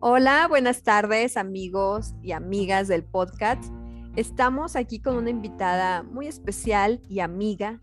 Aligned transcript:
Hola, 0.00 0.46
buenas 0.46 0.84
tardes 0.84 1.36
amigos 1.36 2.14
y 2.22 2.30
amigas 2.30 2.86
del 2.86 3.02
podcast. 3.02 3.64
Estamos 4.14 4.76
aquí 4.76 5.00
con 5.00 5.16
una 5.16 5.28
invitada 5.28 6.04
muy 6.04 6.28
especial 6.28 7.00
y 7.08 7.18
amiga. 7.18 7.80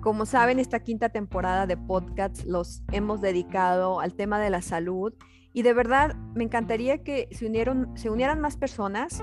Como 0.00 0.26
saben, 0.26 0.58
esta 0.58 0.80
quinta 0.80 1.10
temporada 1.10 1.68
de 1.68 1.76
podcast 1.76 2.42
los 2.44 2.82
hemos 2.90 3.20
dedicado 3.20 4.00
al 4.00 4.14
tema 4.14 4.40
de 4.40 4.50
la 4.50 4.62
salud 4.62 5.14
y 5.52 5.62
de 5.62 5.72
verdad 5.74 6.16
me 6.34 6.42
encantaría 6.42 7.04
que 7.04 7.28
se, 7.30 7.46
unieran 7.46 8.40
más 8.40 8.56
personas 8.56 9.22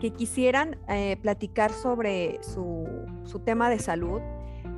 que 0.00 0.10
quisieran 0.10 0.80
eh, 0.88 1.16
platicar 1.22 1.70
sobre 1.70 2.42
su, 2.42 2.88
tema 3.44 3.70
de 3.70 3.78
salud. 3.78 4.20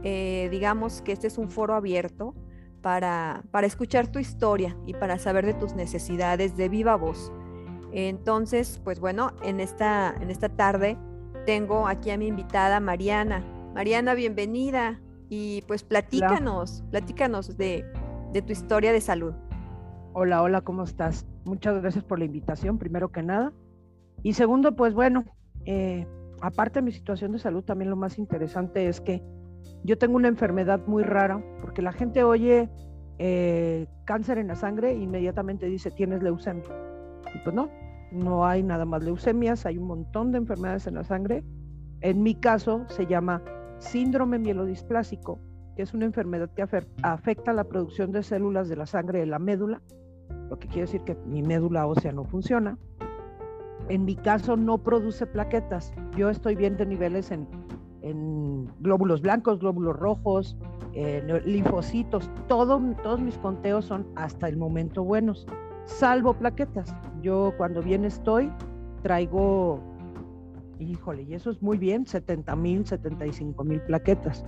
Eh, 0.02 0.48
digamos 0.50 1.00
que 1.00 1.12
este 1.12 1.28
es 1.28 1.38
un 1.38 1.50
foro 1.50 1.74
abierto 1.74 2.34
para, 2.80 3.42
escuchar 3.62 4.08
tu 4.08 4.18
historia 4.18 4.76
y 4.86 4.94
para 4.94 5.18
saber 5.18 5.46
de 5.46 5.54
tus 5.54 5.74
necesidades 5.74 6.56
de 6.56 6.68
viva 6.68 6.96
voz. 6.96 7.32
Entonces, 7.92 8.80
pues 8.84 9.00
bueno, 9.00 9.32
en 9.42 9.60
esta, 9.60 10.14
en 10.20 10.30
esta 10.30 10.48
tarde 10.48 10.96
tengo 11.46 11.88
aquí 11.88 12.10
a 12.10 12.18
mi 12.18 12.26
invitada 12.26 12.80
Mariana. 12.80 13.44
Mariana, 13.74 14.14
bienvenida 14.14 15.00
y 15.28 15.62
pues 15.62 15.82
platícanos, 15.84 16.84
platícanos 16.90 17.56
de, 17.56 17.84
tu 18.32 18.52
historia 18.52 18.92
de 18.92 19.00
salud. 19.00 19.34
Hola, 20.12 20.42
hola, 20.42 20.60
¿cómo 20.60 20.84
estás? 20.84 21.26
Muchas 21.44 21.80
gracias 21.80 22.04
por 22.04 22.18
la 22.18 22.24
invitación, 22.24 22.78
primero 22.78 23.10
que 23.10 23.22
nada. 23.22 23.52
Y 24.22 24.34
segundo, 24.34 24.74
pues 24.74 24.92
bueno, 24.92 25.24
eh, 25.64 26.06
aparte 26.40 26.80
de 26.80 26.82
mi 26.82 26.92
situación 26.92 27.32
de 27.32 27.38
salud, 27.38 27.64
también 27.64 27.90
lo 27.90 27.96
más 27.96 28.18
interesante 28.18 28.86
es 28.88 29.00
que 29.00 29.22
yo 29.82 29.98
tengo 29.98 30.16
una 30.16 30.28
enfermedad 30.28 30.86
muy 30.86 31.02
rara, 31.02 31.42
porque 31.70 31.82
la 31.82 31.92
gente 31.92 32.24
oye 32.24 32.68
eh, 33.18 33.86
cáncer 34.04 34.38
en 34.38 34.48
la 34.48 34.56
sangre 34.56 34.90
e 34.90 34.96
inmediatamente 34.96 35.66
dice 35.66 35.92
tienes 35.92 36.20
leucemia. 36.20 36.64
Y 37.32 37.38
pues 37.44 37.54
no, 37.54 37.70
no 38.10 38.44
hay 38.44 38.64
nada 38.64 38.84
más 38.84 39.04
leucemias, 39.04 39.66
hay 39.66 39.78
un 39.78 39.86
montón 39.86 40.32
de 40.32 40.38
enfermedades 40.38 40.88
en 40.88 40.96
la 40.96 41.04
sangre. 41.04 41.44
En 42.00 42.24
mi 42.24 42.34
caso 42.34 42.86
se 42.88 43.06
llama 43.06 43.40
síndrome 43.78 44.40
mielodisplásico, 44.40 45.38
que 45.76 45.82
es 45.82 45.94
una 45.94 46.06
enfermedad 46.06 46.50
que 46.56 46.66
afecta 47.04 47.52
la 47.52 47.62
producción 47.62 48.10
de 48.10 48.24
células 48.24 48.68
de 48.68 48.74
la 48.74 48.86
sangre 48.86 49.20
de 49.20 49.26
la 49.26 49.38
médula, 49.38 49.80
lo 50.48 50.58
que 50.58 50.66
quiere 50.66 50.86
decir 50.86 51.02
que 51.02 51.14
mi 51.24 51.40
médula 51.40 51.86
ósea 51.86 52.10
no 52.10 52.24
funciona. 52.24 52.78
En 53.88 54.04
mi 54.04 54.16
caso 54.16 54.56
no 54.56 54.78
produce 54.78 55.24
plaquetas. 55.24 55.92
Yo 56.16 56.30
estoy 56.30 56.56
bien 56.56 56.76
de 56.76 56.86
niveles 56.86 57.30
en 57.30 57.46
en 58.02 58.68
glóbulos 58.80 59.20
blancos, 59.20 59.58
glóbulos 59.58 59.96
rojos, 59.96 60.56
linfocitos, 61.44 62.30
todo, 62.48 62.80
todos 63.02 63.20
mis 63.20 63.36
conteos 63.38 63.84
son 63.84 64.06
hasta 64.16 64.48
el 64.48 64.56
momento 64.56 65.04
buenos, 65.04 65.46
salvo 65.86 66.34
plaquetas. 66.34 66.94
Yo 67.22 67.52
cuando 67.56 67.82
bien 67.82 68.04
estoy, 68.04 68.50
traigo, 69.02 69.80
híjole, 70.78 71.22
y 71.22 71.34
eso 71.34 71.50
es 71.50 71.62
muy 71.62 71.78
bien, 71.78 72.06
70 72.06 72.56
mil, 72.56 72.86
75 72.86 73.64
mil 73.64 73.80
plaquetas. 73.82 74.44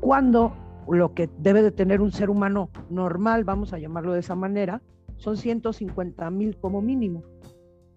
Cuando 0.00 0.52
lo 0.88 1.14
que 1.14 1.28
debe 1.38 1.62
de 1.62 1.70
tener 1.70 2.00
un 2.00 2.10
ser 2.10 2.30
humano 2.30 2.70
normal, 2.88 3.44
vamos 3.44 3.72
a 3.72 3.78
llamarlo 3.78 4.12
de 4.12 4.20
esa 4.20 4.34
manera, 4.34 4.82
son 5.16 5.36
150 5.36 6.30
mil 6.30 6.56
como 6.56 6.80
mínimo. 6.80 7.22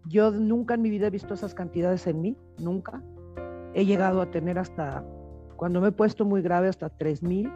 Yo 0.09 0.31
nunca 0.31 0.73
en 0.73 0.81
mi 0.81 0.89
vida 0.89 1.07
he 1.07 1.09
visto 1.09 1.33
esas 1.33 1.55
cantidades 1.55 2.05
en 2.07 2.21
mí, 2.21 2.37
nunca 2.59 3.01
he 3.73 3.85
llegado 3.85 4.21
a 4.21 4.31
tener 4.31 4.59
hasta, 4.59 5.03
cuando 5.55 5.81
me 5.81 5.89
he 5.89 5.91
puesto 5.91 6.25
muy 6.25 6.41
grave, 6.41 6.67
hasta 6.67 6.89
3000. 6.89 7.51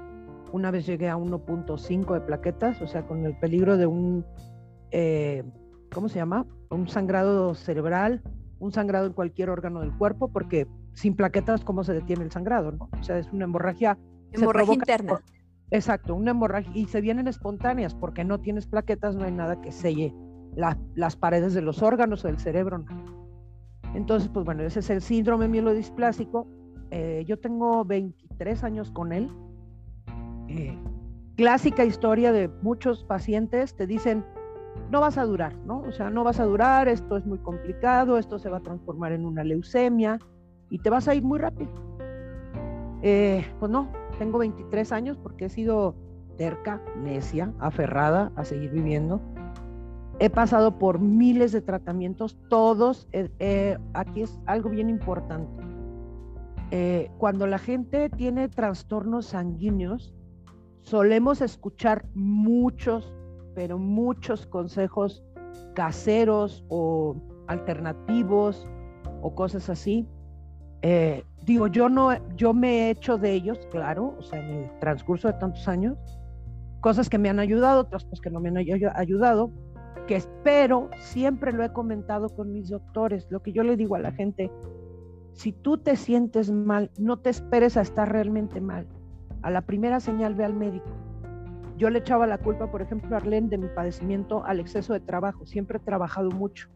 Una 0.52 0.72
vez 0.72 0.86
llegué 0.86 1.10
a 1.10 1.18
1.5 1.18 2.14
de 2.14 2.22
plaquetas, 2.22 2.82
o 2.82 2.88
sea, 2.88 3.06
con 3.06 3.26
el 3.26 3.38
peligro 3.38 3.78
de 3.78 3.86
un, 3.86 4.26
eh, 4.92 5.44
¿cómo 5.94 6.10
se 6.10 6.16
llama? 6.16 6.46
Un 6.70 6.88
sangrado 6.88 7.54
cerebral, 7.54 8.22
un 8.60 8.72
sangrado 8.72 9.08
en 9.08 9.14
cualquier 9.14 9.50
órgano 9.50 9.82
del 9.82 9.96
cuerpo, 9.98 10.30
porque 10.30 10.68
sin 10.94 11.16
plaquetas, 11.16 11.64
¿cómo 11.64 11.84
se 11.84 11.94
detiene 11.94 12.24
el 12.24 12.32
sangrado? 12.32 12.72
¿no? 12.72 12.90
O 13.00 13.04
sea, 13.04 13.18
es 13.20 13.32
una 13.32 13.44
hemorragia. 13.44 13.98
Hemorragia 14.32 14.74
interna. 14.74 15.22
exacto, 15.72 16.16
una 16.16 16.32
hemorragia. 16.32 16.72
Y 16.74 16.86
se 16.88 17.02
vienen 17.02 17.28
espontáneas, 17.28 17.94
porque 17.94 18.24
no 18.24 18.40
tienes 18.40 18.68
plaquetas, 18.68 19.16
no 19.16 19.26
hay 19.26 19.32
nada 19.32 19.62
que 19.62 19.72
selle 19.72 20.14
las 20.96 21.16
paredes 21.16 21.54
de 21.54 21.62
los 21.62 21.84
órganos 21.84 22.26
o 22.26 22.28
del 22.28 22.40
cerebro. 22.40 22.84
Entonces, 23.98 24.30
pues 24.30 24.46
bueno, 24.46 24.62
ese 24.62 24.82
es 24.82 24.92
el 24.92 25.02
síndrome 25.02 25.48
mielodisplásico. 25.48 26.48
Eh, 26.92 27.26
yo 27.28 27.40
tengo 27.40 27.84
23 27.84 28.64
años 28.64 28.92
con 28.92 29.12
él. 29.12 29.28
Eh, 30.50 30.78
clásica 31.36 31.84
historia 31.84 32.32
de 32.32 32.48
muchos 32.62 33.04
pacientes 33.04 33.76
te 33.76 33.88
dicen, 33.88 34.24
no 34.92 35.02
vas 35.02 35.18
a 35.18 35.26
durar, 35.26 35.56
¿no? 35.66 35.80
O 35.80 35.92
sea, 35.92 36.12
no 36.12 36.24
vas 36.24 36.40
a 36.40 36.46
durar, 36.46 36.88
esto 36.88 37.18
es 37.18 37.26
muy 37.26 37.40
complicado, 37.40 38.20
esto 38.20 38.38
se 38.38 38.50
va 38.50 38.58
a 38.58 38.62
transformar 38.62 39.14
en 39.14 39.26
una 39.26 39.44
leucemia 39.44 40.20
y 40.70 40.78
te 40.78 40.92
vas 40.92 41.08
a 41.08 41.16
ir 41.16 41.24
muy 41.24 41.40
rápido. 41.40 41.72
Eh, 43.02 43.48
pues 43.60 43.72
no, 43.72 43.92
tengo 44.20 44.38
23 44.38 44.92
años 44.92 45.18
porque 45.18 45.46
he 45.46 45.50
sido 45.50 45.96
terca, 46.38 46.84
necia, 46.98 47.52
aferrada 47.58 48.32
a 48.36 48.46
seguir 48.46 48.70
viviendo 48.70 49.20
He 50.20 50.32
pasado 50.32 50.80
por 50.80 51.00
miles 51.00 51.52
de 51.52 51.62
tratamientos, 51.62 52.36
todos, 52.50 53.08
eh, 53.12 53.30
eh, 53.38 53.78
aquí 53.94 54.24
es 54.24 54.40
algo 54.48 54.70
bien 54.72 54.90
importante. 54.90 55.64
Eh, 56.72 57.12
cuando 57.20 57.46
la 57.46 57.60
gente 57.60 58.10
tiene 58.10 58.50
trastornos 58.50 59.28
sanguíneos, 59.28 60.16
solemos 60.82 61.42
escuchar 61.42 62.06
muchos, 62.16 63.14
pero 63.54 63.78
muchos 63.78 64.48
consejos 64.48 65.24
caseros 65.76 66.66
o 66.68 67.16
alternativos 67.48 68.68
o 69.22 69.36
cosas 69.36 69.70
así. 69.70 70.08
digo, 71.46 71.68
yo 71.68 71.90
no, 71.90 72.10
yo 72.36 72.54
me 72.54 72.70
he 72.70 72.90
hecho 72.90 73.18
de 73.18 73.34
ellos, 73.34 73.60
claro, 73.72 74.16
o 74.18 74.22
sea, 74.24 74.40
en 74.40 74.64
el 74.64 74.80
transcurso 74.80 75.28
de 75.28 75.36
tantos 75.36 75.68
años, 75.68 75.98
cosas 76.82 77.10
que 77.10 77.18
me 77.18 77.30
han 77.30 77.40
ayudado, 77.40 77.82
otras 77.82 78.04
cosas 78.04 78.22
que 78.22 78.30
no 78.30 78.40
me 78.40 78.50
han 78.50 78.58
ayudado, 78.58 79.52
que 80.06 80.16
espero, 80.16 80.90
siempre 81.00 81.52
lo 81.52 81.64
he 81.64 81.74
comentado 81.74 82.30
con 82.30 82.52
mis 82.52 82.70
doctores, 82.70 83.28
lo 83.30 83.42
que 83.42 83.52
yo 83.52 83.64
le 83.64 83.76
digo 83.76 83.96
a 83.96 84.00
la 84.00 84.12
gente, 84.12 84.52
si 85.34 85.52
tú 85.52 85.78
te 85.78 85.96
sientes 85.96 86.52
mal, 86.52 86.92
no 86.98 87.18
te 87.18 87.30
esperes 87.30 87.78
a 87.78 87.82
estar 87.82 88.12
realmente 88.12 88.60
mal. 88.62 88.88
A 89.42 89.52
la 89.52 89.62
primera 89.62 90.00
señal 90.00 90.36
ve 90.36 90.46
al 90.46 90.54
médico. 90.54 90.88
Yo 91.78 91.90
le 91.90 92.00
echaba 92.00 92.26
la 92.26 92.40
culpa, 92.40 92.72
por 92.72 92.82
ejemplo, 92.82 93.16
a 93.16 93.20
Arlene 93.20 93.50
de 93.50 93.58
mi 93.60 93.68
padecimiento 93.68 94.44
al 94.46 94.60
exceso 94.60 94.94
de 94.94 95.00
trabajo. 95.00 95.46
Siempre 95.46 95.78
he 95.78 95.82
trabajado 95.82 96.32
mucho. 96.32 96.70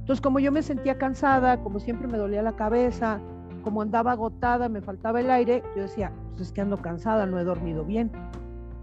Entonces, 0.00 0.20
como 0.20 0.38
yo 0.38 0.52
me 0.52 0.62
sentía 0.62 0.98
cansada, 0.98 1.62
como 1.62 1.80
siempre 1.80 2.06
me 2.08 2.18
dolía 2.18 2.42
la 2.42 2.56
cabeza, 2.56 3.20
como 3.62 3.80
andaba 3.80 4.12
agotada, 4.12 4.68
me 4.68 4.82
faltaba 4.82 5.20
el 5.20 5.30
aire, 5.30 5.62
yo 5.74 5.82
decía, 5.82 6.12
pues 6.32 6.48
es 6.48 6.52
que 6.52 6.60
ando 6.60 6.76
cansada, 6.76 7.24
no 7.24 7.40
he 7.40 7.44
dormido 7.44 7.86
bien 7.86 8.10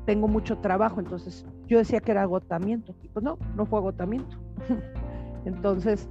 tengo 0.06 0.28
mucho 0.28 0.58
trabajo, 0.60 1.00
entonces 1.00 1.46
yo 1.68 1.78
decía 1.78 2.00
que 2.00 2.12
era 2.12 2.24
agotamiento, 2.24 2.96
y 3.02 3.08
pues 3.08 3.24
no, 3.24 3.38
no 3.56 3.66
fue 3.66 3.80
agotamiento. 3.80 4.38
entonces, 5.46 6.10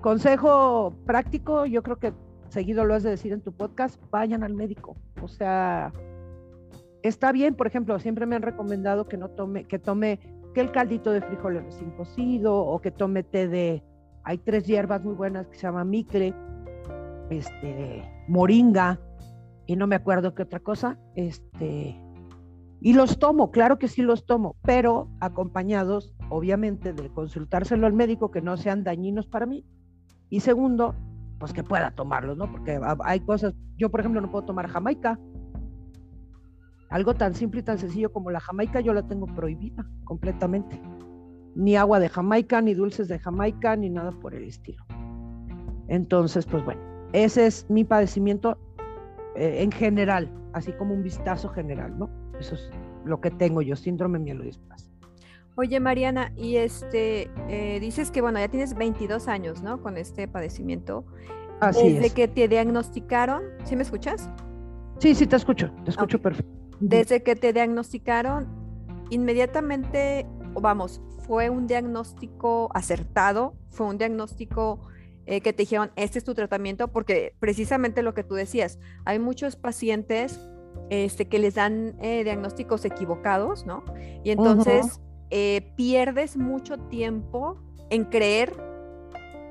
consejo 0.00 0.94
práctico, 1.04 1.66
yo 1.66 1.82
creo 1.82 1.98
que 1.98 2.12
seguido 2.48 2.84
lo 2.84 2.94
has 2.94 3.02
de 3.02 3.10
decir 3.10 3.32
en 3.32 3.40
tu 3.40 3.52
podcast, 3.52 4.00
vayan 4.10 4.42
al 4.42 4.54
médico. 4.54 4.96
O 5.22 5.28
sea, 5.28 5.92
está 7.02 7.32
bien, 7.32 7.54
por 7.54 7.66
ejemplo, 7.66 7.98
siempre 7.98 8.26
me 8.26 8.36
han 8.36 8.42
recomendado 8.42 9.06
que 9.06 9.16
no 9.16 9.28
tome, 9.28 9.64
que 9.64 9.78
tome, 9.78 10.18
que 10.54 10.60
el 10.60 10.72
caldito 10.72 11.12
de 11.12 11.20
frijoles 11.20 11.64
recién 11.64 11.90
cocido 11.92 12.56
o 12.58 12.80
que 12.80 12.90
tome 12.90 13.22
té 13.22 13.48
de, 13.48 13.82
hay 14.24 14.38
tres 14.38 14.66
hierbas 14.66 15.02
muy 15.02 15.14
buenas 15.14 15.46
que 15.46 15.56
se 15.56 15.62
llama 15.62 15.84
micle, 15.84 16.34
este, 17.30 18.04
moringa, 18.28 18.98
y 19.66 19.76
no 19.76 19.86
me 19.86 19.94
acuerdo 19.94 20.34
qué 20.34 20.42
otra 20.42 20.58
cosa, 20.58 20.98
este, 21.14 21.96
y 22.80 22.94
los 22.94 23.18
tomo, 23.18 23.50
claro 23.50 23.78
que 23.78 23.88
sí 23.88 24.00
los 24.00 24.24
tomo, 24.24 24.56
pero 24.62 25.08
acompañados, 25.20 26.14
obviamente, 26.30 26.94
de 26.94 27.10
consultárselo 27.10 27.86
al 27.86 27.92
médico 27.92 28.30
que 28.30 28.40
no 28.40 28.56
sean 28.56 28.84
dañinos 28.84 29.26
para 29.26 29.44
mí. 29.44 29.66
Y 30.30 30.40
segundo, 30.40 30.94
pues 31.38 31.52
que 31.52 31.62
pueda 31.62 31.90
tomarlos, 31.90 32.38
¿no? 32.38 32.50
Porque 32.50 32.80
hay 33.04 33.20
cosas, 33.20 33.54
yo 33.76 33.90
por 33.90 34.00
ejemplo 34.00 34.22
no 34.22 34.30
puedo 34.30 34.46
tomar 34.46 34.68
jamaica. 34.68 35.18
Algo 36.88 37.14
tan 37.14 37.34
simple 37.34 37.60
y 37.60 37.62
tan 37.62 37.78
sencillo 37.78 38.12
como 38.12 38.30
la 38.30 38.40
jamaica 38.40 38.80
yo 38.80 38.94
la 38.94 39.06
tengo 39.06 39.26
prohibida 39.26 39.86
completamente. 40.04 40.80
Ni 41.54 41.76
agua 41.76 42.00
de 42.00 42.08
jamaica, 42.08 42.62
ni 42.62 42.72
dulces 42.72 43.08
de 43.08 43.18
jamaica, 43.18 43.76
ni 43.76 43.90
nada 43.90 44.12
por 44.12 44.34
el 44.34 44.44
estilo. 44.44 44.84
Entonces, 45.88 46.46
pues 46.46 46.64
bueno, 46.64 46.80
ese 47.12 47.46
es 47.46 47.68
mi 47.68 47.84
padecimiento 47.84 48.56
eh, 49.36 49.62
en 49.62 49.70
general, 49.70 50.30
así 50.54 50.72
como 50.72 50.94
un 50.94 51.02
vistazo 51.02 51.48
general, 51.50 51.98
¿no? 51.98 52.19
Eso 52.40 52.54
es 52.54 52.70
lo 53.04 53.20
que 53.20 53.30
tengo 53.30 53.62
yo, 53.62 53.76
síndrome 53.76 54.18
mielodisplásico. 54.18 54.90
Oye, 55.56 55.78
Mariana, 55.78 56.32
y 56.36 56.56
este, 56.56 57.30
eh, 57.48 57.78
dices 57.80 58.10
que, 58.10 58.22
bueno, 58.22 58.38
ya 58.38 58.48
tienes 58.48 58.74
22 58.74 59.28
años, 59.28 59.62
¿no? 59.62 59.82
Con 59.82 59.96
este 59.98 60.26
padecimiento. 60.26 61.04
Así 61.60 61.92
Desde 61.92 62.10
que 62.10 62.28
te 62.28 62.48
diagnosticaron, 62.48 63.42
¿sí 63.64 63.76
me 63.76 63.82
escuchas? 63.82 64.30
Sí, 64.98 65.14
sí, 65.14 65.26
te 65.26 65.36
escucho, 65.36 65.70
te 65.84 65.90
escucho 65.90 66.20
perfecto. 66.20 66.50
Desde 66.80 67.22
que 67.22 67.36
te 67.36 67.52
diagnosticaron, 67.52 68.48
inmediatamente 69.10 70.26
vamos, 70.54 71.02
fue 71.26 71.50
un 71.50 71.66
diagnóstico 71.66 72.70
acertado, 72.74 73.54
fue 73.68 73.86
un 73.86 73.98
diagnóstico 73.98 74.80
eh, 75.26 75.42
que 75.42 75.52
te 75.52 75.64
dijeron, 75.64 75.90
este 75.96 76.18
es 76.18 76.24
tu 76.24 76.34
tratamiento, 76.34 76.88
porque 76.88 77.34
precisamente 77.38 78.02
lo 78.02 78.14
que 78.14 78.24
tú 78.24 78.34
decías, 78.34 78.78
hay 79.04 79.18
muchos 79.18 79.56
pacientes 79.56 80.40
este, 80.88 81.28
que 81.28 81.38
les 81.38 81.54
dan 81.54 81.96
eh, 82.00 82.24
diagnósticos 82.24 82.84
equivocados, 82.84 83.66
¿no? 83.66 83.84
Y 84.24 84.30
entonces 84.30 85.00
eh, 85.30 85.72
pierdes 85.76 86.36
mucho 86.36 86.78
tiempo 86.78 87.60
en 87.90 88.04
creer 88.04 88.52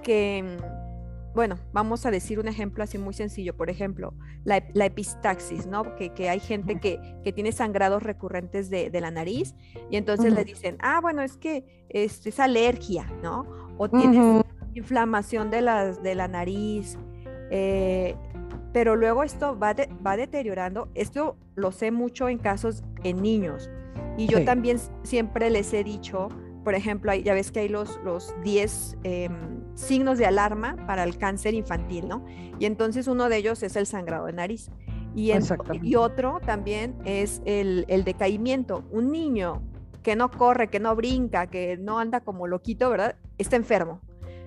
que, 0.04 0.44
mm, 0.44 1.36
bueno, 1.36 1.58
vamos 1.72 2.06
a 2.06 2.12
decir 2.12 2.40
un 2.40 2.48
ejemplo 2.48 2.84
así 2.84 2.98
muy 2.98 3.14
sencillo, 3.14 3.56
por 3.56 3.70
ejemplo, 3.70 4.14
la, 4.44 4.58
epistaxis, 4.58 5.68
¿no? 5.68 5.96
Que, 5.96 6.14
que 6.14 6.30
hay 6.30 6.40
gente 6.40 6.80
que, 6.80 7.00
que, 7.24 7.32
tiene 7.32 7.52
sangrados 7.52 8.04
recurrentes 8.04 8.70
de, 8.70 8.90
de 8.90 9.02
la 9.02 9.12
nariz 9.12 9.56
y 9.90 9.98
entonces 9.98 10.34
le 10.34 10.44
dicen, 10.44 10.78
ah, 10.82 11.00
bueno, 11.02 11.22
es 11.22 11.38
que 11.38 11.86
es, 11.90 12.26
es 12.26 12.40
alergia, 12.40 13.06
¿no? 13.22 13.46
O 13.78 13.90
tienes 13.90 14.44
inflamación 14.74 15.50
de, 15.50 15.62
las, 15.62 16.02
de 16.04 16.16
la 16.16 16.28
nariz. 16.28 16.98
Eh, 17.50 18.16
pero 18.72 18.96
luego 18.96 19.24
esto 19.24 19.58
va, 19.58 19.76
va 20.06 20.18
deteriorando. 20.18 20.90
Esto 20.94 21.38
lo 21.56 21.72
sé 21.72 21.92
mucho 21.92 22.30
en 22.30 22.38
casos 22.38 22.84
en 23.04 23.22
niños. 23.22 23.70
Y 24.18 24.28
yo 24.28 24.44
también 24.44 24.78
siempre 25.04 25.50
les 25.50 25.74
he 25.74 25.84
dicho, 25.84 26.28
por 26.64 26.76
ejemplo, 26.76 27.14
ya 27.14 27.34
ves 27.34 27.52
que 27.52 27.62
hay 27.62 27.70
los, 27.70 28.00
los 28.04 28.34
10 28.44 28.98
em, 29.04 29.76
signos 29.76 30.18
de 30.18 30.26
alarma 30.26 30.76
para 30.86 31.04
el 31.04 31.18
cáncer 31.18 31.54
infantil, 31.54 32.08
¿no? 32.08 32.26
Y 32.60 32.66
entonces 32.66 33.08
uno 33.08 33.30
de 33.30 33.38
ellos 33.38 33.64
es 33.64 33.76
el 33.78 33.86
sangrado 33.86 34.26
de 34.26 34.34
nariz. 34.34 34.70
Y, 35.16 35.32
y 35.82 35.96
otro 35.96 36.40
también 36.46 36.96
es 37.06 37.42
el, 37.46 37.86
el 37.88 38.04
decaimiento. 38.04 38.84
Un 38.92 39.12
niño 39.12 39.64
que 40.04 40.16
no 40.16 40.30
corre, 40.30 40.68
que 40.68 40.80
no 40.80 40.96
brinca, 40.96 41.48
que 41.48 41.78
no 41.78 41.98
anda 41.98 42.20
como 42.20 42.46
loquito, 42.46 42.90
¿verdad? 42.90 43.16
Está 43.38 43.56
enfermo. 43.56 44.02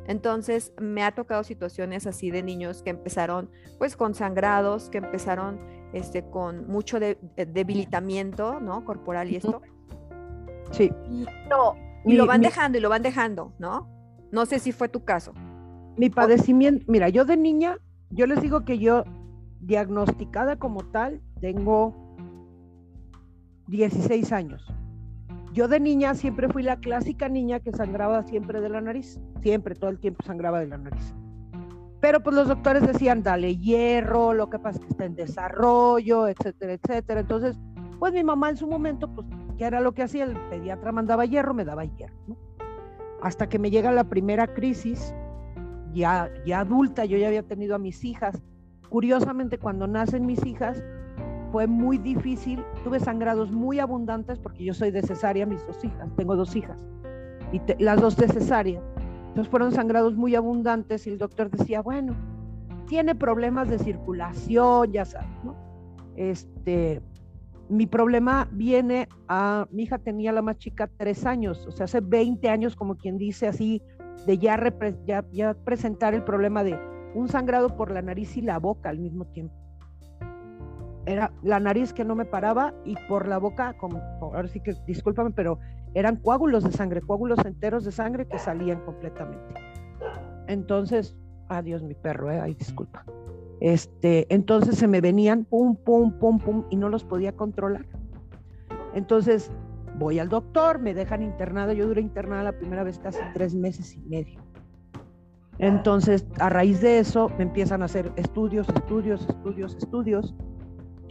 Entonces 0.07 0.73
me 0.81 1.03
ha 1.05 1.13
tocado 1.13 1.45
situaciones 1.45 2.07
así 2.07 2.31
de 2.31 2.43
niños 2.43 2.83
que 2.83 2.91
empezaron 2.91 3.51
pues 3.79 3.97
con 3.97 4.15
sangrados, 4.15 4.91
que 4.91 4.99
empezaron 4.99 5.61
este, 5.93 6.25
con 6.25 6.67
mucho 6.67 6.99
de, 6.99 7.19
debilitamiento, 7.37 8.61
¿no? 8.61 8.85
Corporal 8.85 9.31
y 9.31 9.37
esto. 9.37 9.63
Sí. 10.73 10.91
Y, 11.09 11.27
no, 11.49 11.75
y 12.05 12.15
lo 12.15 12.27
van 12.27 12.41
dejando 12.41 12.79
y 12.79 12.81
lo 12.81 12.89
van 12.89 13.03
dejando, 13.03 13.53
¿no? 13.59 13.89
No 14.33 14.47
sé 14.47 14.59
si 14.59 14.73
fue 14.73 14.89
tu 14.89 15.05
caso. 15.05 15.35
Mi 15.97 16.09
padecimiento, 16.09 16.85
mira, 16.89 17.09
yo 17.11 17.25
de 17.25 17.37
niña, 17.37 17.77
yo 18.11 18.27
les 18.27 18.41
digo 18.41 18.65
que 18.65 18.79
yo 18.79 19.05
diagnosticada 19.61 20.57
como 20.57 20.85
tal 20.91 21.21
tengo 21.41 21.95
16 23.69 24.33
años. 24.33 24.67
Yo 25.53 25.69
de 25.69 25.81
niña 25.81 26.15
siempre 26.15 26.49
fui 26.49 26.63
la 26.63 26.77
clásica 26.77 27.29
niña 27.29 27.61
que 27.61 27.73
sangraba 27.73 28.23
siempre 28.23 28.63
de 28.63 28.71
la 28.71 28.81
nariz, 28.81 29.21
siempre, 29.43 29.75
todo 29.75 29.91
el 29.91 29.99
tiempo 29.99 30.23
sangraba 30.25 30.61
de 30.61 30.67
la 30.67 30.79
nariz. 30.79 31.15
Pero 32.01 32.23
pues 32.23 32.35
los 32.35 32.49
doctores 32.49 32.87
decían, 32.87 33.23
dale 33.23 33.57
hierro, 33.57 34.33
lo 34.33 34.49
que 34.49 34.59
pasa 34.59 34.79
es 34.79 34.85
que 34.85 34.91
está 34.91 35.05
en 35.05 35.15
desarrollo, 35.15 36.27
etcétera, 36.27 36.73
etcétera. 36.73 37.21
Entonces, 37.21 37.61
pues 37.99 38.15
mi 38.15 38.25
mamá 38.25 38.49
en 38.49 38.57
su 38.57 38.67
momento, 38.67 39.15
pues, 39.15 39.27
¿qué 39.59 39.65
era 39.65 39.81
lo 39.81 39.93
que 39.93 40.03
hacía? 40.03 40.25
El 40.25 40.37
pediatra 40.49 40.91
mandaba 40.91 41.27
hierro, 41.27 41.53
me 41.53 41.67
daba 41.67 41.85
hierro. 41.85 42.17
Hasta 43.21 43.49
que 43.49 43.59
me 43.59 43.71
llega 43.71 43.93
la 43.93 44.05
primera 44.05 44.53
crisis, 44.55 45.15
ya, 45.93 46.31
ya 46.47 46.61
adulta, 46.61 47.05
yo 47.05 47.19
ya 47.19 47.29
había 47.29 47.43
tenido 47.43 47.75
a 47.75 47.79
mis 47.79 48.03
hijas. 48.05 48.43
Curiosamente, 48.89 49.59
cuando 49.59 49.87
nacen 49.87 50.25
mis 50.25 50.45
hijas, 50.47 50.83
fue 51.53 51.67
muy 51.67 51.99
difícil, 51.99 52.65
tuve 52.83 52.99
sangrados 52.99 53.53
muy 53.53 53.79
abundantes 53.79 54.39
porque 54.39 54.65
yo 54.65 54.73
soy 54.73 54.91
de 54.91 55.03
cesárea, 55.03 55.45
mis 55.45 55.65
dos 55.67 55.85
hijas, 55.85 56.09
tengo 56.17 56.35
dos 56.35 56.57
hijas, 56.57 56.83
y 57.53 57.61
las 57.79 58.01
dos 58.01 58.17
de 58.17 58.27
cesárea. 58.27 58.81
Entonces 59.29 59.51
fueron 59.51 59.71
sangrados 59.71 60.17
muy 60.17 60.35
abundantes 60.35 61.07
y 61.07 61.11
el 61.11 61.19
doctor 61.19 61.51
decía, 61.51 61.83
bueno, 61.83 62.17
tiene 62.89 63.15
problemas 63.15 63.69
de 63.69 63.79
circulación, 63.79 64.93
ya 64.93 65.05
sabes, 65.05 65.29
¿no? 65.45 65.55
Este, 66.17 67.03
mi 67.69 67.87
problema 67.87 68.49
viene 68.51 69.09
a, 69.29 69.67
mi 69.71 69.85
hija 69.85 69.99
tenía 69.99 70.33
la 70.33 70.43
más 70.43 70.57
chica 70.57 70.91
tres 70.97 71.27
años, 71.27 71.67
o 71.67 71.71
sea, 71.71 71.85
hace 71.85 72.01
20 72.01 72.49
años, 72.49 72.75
como 72.75 72.97
quien 72.97 73.19
dice 73.19 73.47
así, 73.47 73.83
de 74.27 74.39
ya, 74.39 74.59
ya, 75.07 75.25
ya 75.31 75.55
presentar 75.55 76.15
el 76.15 76.25
problema 76.25 76.65
de 76.65 76.79
un 77.15 77.29
sangrado 77.29 77.77
por 77.77 77.91
la 77.91 78.01
nariz 78.01 78.39
y 78.39 78.41
la 78.41 78.59
boca 78.59 78.89
al 78.89 78.99
mismo 78.99 79.27
tiempo 79.27 79.62
era 81.07 81.33
la 81.43 81.59
nariz 81.61 81.93
que 81.93 82.05
no 82.05 82.15
me 82.15 82.25
paraba 82.25 82.75
y 82.85 82.95
por 83.09 83.27
la 83.27 83.39
boca, 83.39 83.75
como, 83.75 83.99
ahora 84.21 84.49
sí 84.49 84.61
que 84.61 84.75
discúlpame, 84.87 85.31
pero 85.31 85.59
eran 85.95 86.17
coágulos 86.17 86.65
de 86.65 86.73
sangre, 86.73 87.01
coágulos 87.01 87.45
enteros 87.45 87.85
de 87.85 87.93
sangre 87.93 88.27
que 88.27 88.39
salían 88.39 88.81
completamente. 88.85 89.55
Entonces, 90.47 91.17
adiós 91.49 91.83
mi 91.83 91.95
perro, 91.95 92.31
eh, 92.31 92.41
ay, 92.41 92.55
disculpa. 92.55 93.05
Este, 93.61 94.27
entonces 94.35 94.77
se 94.77 94.89
me 94.89 95.01
venían 95.01 95.45
pum, 95.45 95.77
pum, 95.77 96.19
pum, 96.19 96.39
pum 96.39 96.65
y 96.71 96.77
no 96.77 96.89
los 96.89 97.05
podía 97.05 97.33
controlar. 97.33 97.87
Entonces 98.95 99.51
voy 99.99 100.19
al 100.19 100.29
doctor, 100.29 100.81
me 100.81 100.95
dejan 100.95 101.23
internada, 101.23 101.73
yo 101.73 101.87
duré 101.87 102.01
internada 102.01 102.43
la 102.43 102.53
primera 102.53 102.83
vez 102.83 102.99
casi 102.99 103.21
tres 103.35 103.55
meses 103.55 103.95
y 103.95 104.01
medio. 104.01 104.41
Entonces, 105.59 106.27
a 106.41 106.49
raíz 106.49 106.81
de 106.81 106.99
eso, 106.99 107.29
me 107.37 107.45
empiezan 107.45 107.83
a 107.83 107.85
hacer 107.85 108.11
estudios, 108.17 108.69
estudios, 108.71 109.29
estudios, 109.29 109.77
estudios 109.77 110.35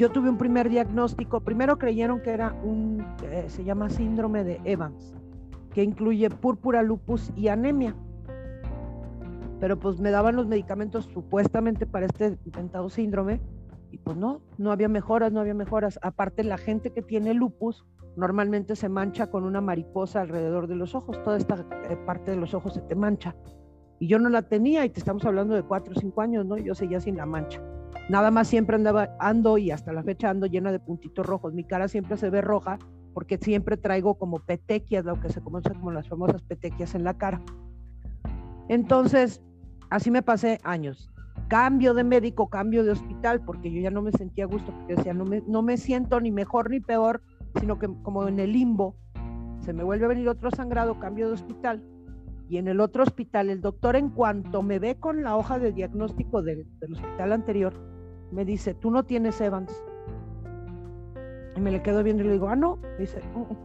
yo 0.02 0.12
tuve 0.12 0.32
un 0.32 0.38
primer 0.40 0.68
diagnóstico, 0.68 1.42
primero 1.42 1.78
creyeron 1.78 2.22
que 2.22 2.32
era 2.32 2.60
un, 2.64 3.06
eh, 3.22 3.46
se 3.50 3.64
llama 3.64 3.88
síndrome 3.92 4.44
de 4.44 4.60
Evans, 4.64 5.14
que 5.76 5.84
incluye 5.84 6.28
púrpura, 6.32 6.82
lupus 6.82 7.32
y 7.36 7.50
anemia. 7.50 7.96
Pero 9.60 9.78
pues 9.78 10.00
me 10.00 10.10
daban 10.10 10.38
los 10.38 10.48
medicamentos 10.48 11.06
supuestamente 11.14 11.86
para 11.86 12.08
este 12.08 12.40
intentado 12.46 12.90
síndrome 12.90 13.42
y 13.92 14.00
pues 14.00 14.18
no, 14.18 14.42
no 14.58 14.72
había 14.72 14.90
mejoras, 14.90 15.32
no 15.32 15.40
había 15.40 15.54
mejoras. 15.54 16.00
Aparte 16.02 16.44
la 16.44 16.58
gente 16.58 16.90
que 16.90 17.04
tiene 17.04 17.36
lupus 17.36 17.86
normalmente 18.18 18.76
se 18.76 18.90
mancha 18.90 19.28
con 19.28 19.44
una 19.44 19.62
mariposa 19.62 20.22
alrededor 20.22 20.66
de 20.66 20.78
los 20.78 20.96
ojos, 20.96 21.22
toda 21.22 21.38
esta 21.38 21.64
eh, 21.92 21.96
parte 22.08 22.32
de 22.32 22.38
los 22.38 22.56
ojos 22.56 22.74
se 22.74 22.82
te 22.82 22.96
mancha. 22.96 23.36
Y 24.00 24.08
yo 24.08 24.18
no 24.18 24.30
la 24.30 24.42
tenía 24.42 24.84
y 24.84 24.90
te 24.90 25.00
estamos 25.00 25.24
hablando 25.26 25.54
de 25.54 25.62
cuatro 25.62 25.94
o 25.96 26.00
cinco 26.00 26.22
años, 26.22 26.44
¿no? 26.48 26.58
Yo 26.58 26.74
seguía 26.74 27.00
sin 27.00 27.18
la 27.18 27.28
mancha. 27.28 27.62
Nada 28.10 28.32
más 28.32 28.48
siempre 28.48 28.76
andaba, 28.76 29.16
ando 29.20 29.58
y 29.58 29.72
hasta 29.72 29.94
la 29.94 30.04
fecha 30.04 30.30
ando 30.30 30.46
llena 30.46 30.72
de 30.72 30.80
puntitos 30.80 31.26
rojos. 31.26 31.54
Mi 31.54 31.64
cara 31.64 31.88
siempre 31.88 32.18
se 32.18 32.30
ve 32.30 32.42
roja 32.42 32.80
porque 33.14 33.38
siempre 33.38 33.78
traigo 33.78 34.16
como 34.16 34.40
petequias, 34.40 35.06
lo 35.06 35.20
que 35.20 35.30
se 35.30 35.42
conoce 35.42 35.72
como 35.72 35.92
las 35.92 36.08
famosas 36.08 36.42
petequias 36.42 36.96
en 36.96 37.04
la 37.04 37.14
cara. 37.14 37.42
Entonces, 38.70 39.42
así 39.90 40.12
me 40.12 40.22
pasé 40.22 40.60
años. 40.64 41.10
Cambio 41.48 41.94
de 41.94 42.04
médico, 42.04 42.50
cambio 42.50 42.84
de 42.84 42.92
hospital, 42.92 43.42
porque 43.44 43.72
yo 43.72 43.82
ya 43.82 43.92
no 43.92 44.02
me 44.02 44.12
sentía 44.12 44.46
a 44.46 44.48
gusto, 44.48 44.72
porque 44.72 44.96
decía, 44.96 45.14
no 45.14 45.26
me, 45.26 45.44
no 45.48 45.62
me 45.62 45.78
siento 45.78 46.20
ni 46.22 46.32
mejor 46.32 46.70
ni 46.70 46.80
peor, 46.80 47.22
sino 47.60 47.78
que 47.78 47.90
como 48.02 48.28
en 48.28 48.40
el 48.40 48.54
limbo, 48.54 48.96
se 49.60 49.74
me 49.74 49.84
vuelve 49.84 50.06
a 50.06 50.10
venir 50.10 50.30
otro 50.30 50.50
sangrado, 50.52 51.00
cambio 51.00 51.28
de 51.28 51.34
hospital. 51.34 51.84
Y 52.52 52.58
en 52.58 52.68
el 52.68 52.82
otro 52.82 53.04
hospital, 53.04 53.50
el 53.50 53.62
doctor 53.62 53.96
en 53.96 54.10
cuanto 54.10 54.62
me 54.62 54.78
ve 54.78 54.96
con 54.96 55.24
la 55.24 55.38
hoja 55.38 55.58
de 55.58 55.72
diagnóstico 55.72 56.42
del, 56.42 56.68
del 56.82 56.92
hospital 56.92 57.32
anterior, 57.32 57.74
me 58.30 58.44
dice, 58.44 58.74
tú 58.74 58.92
no 58.92 59.04
tienes 59.04 59.40
Evans. 59.40 59.72
Y 61.56 61.62
me 61.62 61.72
le 61.72 61.82
quedo 61.82 62.04
viendo 62.04 62.24
y 62.24 62.28
le 62.28 62.34
digo, 62.34 62.50
ah, 62.50 62.58
no. 62.58 62.76
Me 62.76 62.98
dice, 62.98 63.22
uh, 63.36 63.40
uh". 63.40 63.58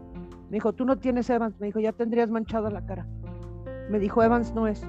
me 0.51 0.53
dijo, 0.53 0.73
tú 0.73 0.85
no 0.85 0.99
tienes 0.99 1.29
Evans. 1.29 1.59
Me 1.59 1.67
dijo, 1.67 1.81
ya 1.81 1.91
tendrías 1.91 2.31
manchada 2.31 2.71
la 2.71 2.87
cara. 2.87 3.09
Me 3.91 3.99
dijo, 3.99 4.23
Evans 4.23 4.55
no 4.55 4.69
es. 4.69 4.87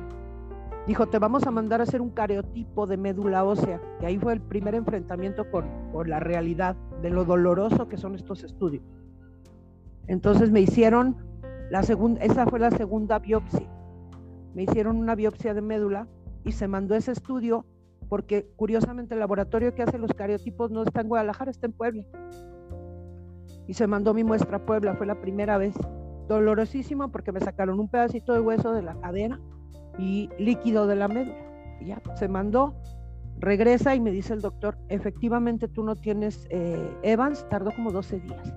Dijo, 0.86 1.08
te 1.08 1.18
vamos 1.18 1.48
a 1.48 1.52
mandar 1.52 1.80
a 1.80 1.84
hacer 1.86 2.00
un 2.00 2.12
cariotipo 2.12 2.86
de 2.86 2.98
médula 2.98 3.44
ósea. 3.46 3.82
Y 4.00 4.06
ahí 4.06 4.20
fue 4.20 4.34
el 4.34 4.42
primer 4.42 4.76
enfrentamiento 4.76 5.50
con, 5.50 5.66
con 5.92 6.08
la 6.08 6.20
realidad 6.20 6.76
de 7.02 7.10
lo 7.10 7.26
doloroso 7.26 7.88
que 7.88 7.98
son 7.98 8.14
estos 8.14 8.44
estudios. 8.44 8.84
Entonces 10.06 10.52
me 10.52 10.62
hicieron 10.62 11.18
la 11.72 11.82
segunda, 11.82 12.22
esa 12.22 12.46
fue 12.46 12.60
la 12.60 12.70
segunda 12.70 13.18
biopsia. 13.18 13.68
Me 14.58 14.64
hicieron 14.64 14.98
una 14.98 15.14
biopsia 15.14 15.54
de 15.54 15.62
médula 15.62 16.08
y 16.44 16.54
se 16.54 16.68
mandó 16.68 16.96
ese 16.96 17.12
estudio 17.12 17.64
porque 18.10 18.48
curiosamente 18.56 19.14
el 19.14 19.20
laboratorio 19.20 19.76
que 19.76 19.84
hace 19.84 20.00
los 20.00 20.12
cariotipos 20.14 20.72
no 20.72 20.82
está 20.82 21.02
en 21.02 21.10
Guadalajara, 21.10 21.52
está 21.52 21.68
en 21.68 21.74
Puebla. 21.74 22.04
Y 23.68 23.76
se 23.76 23.86
mandó 23.86 24.16
mi 24.16 24.24
muestra 24.24 24.58
a 24.58 24.66
Puebla, 24.66 24.96
fue 24.96 25.06
la 25.06 25.22
primera 25.22 25.60
vez. 25.60 25.76
Dolorosísimo 26.28 27.12
porque 27.12 27.32
me 27.32 27.40
sacaron 27.40 27.80
un 27.80 27.88
pedacito 27.88 28.34
de 28.34 28.40
hueso 28.40 28.72
de 28.72 28.82
la 28.82 29.00
cadera 29.00 29.40
y 30.00 30.28
líquido 30.40 30.88
de 30.88 30.96
la 30.96 31.08
médula. 31.08 31.38
Y 31.80 31.90
ya, 31.90 32.02
se 32.16 32.28
mandó, 32.28 32.74
regresa 33.38 33.94
y 33.94 34.00
me 34.00 34.10
dice 34.10 34.34
el 34.34 34.42
doctor, 34.42 34.76
efectivamente 34.90 35.68
tú 35.68 35.84
no 35.84 35.96
tienes 35.96 36.48
eh, 36.50 36.98
Evans, 37.04 37.48
tardó 37.48 37.70
como 37.76 37.92
12 37.92 38.22
días. 38.22 38.56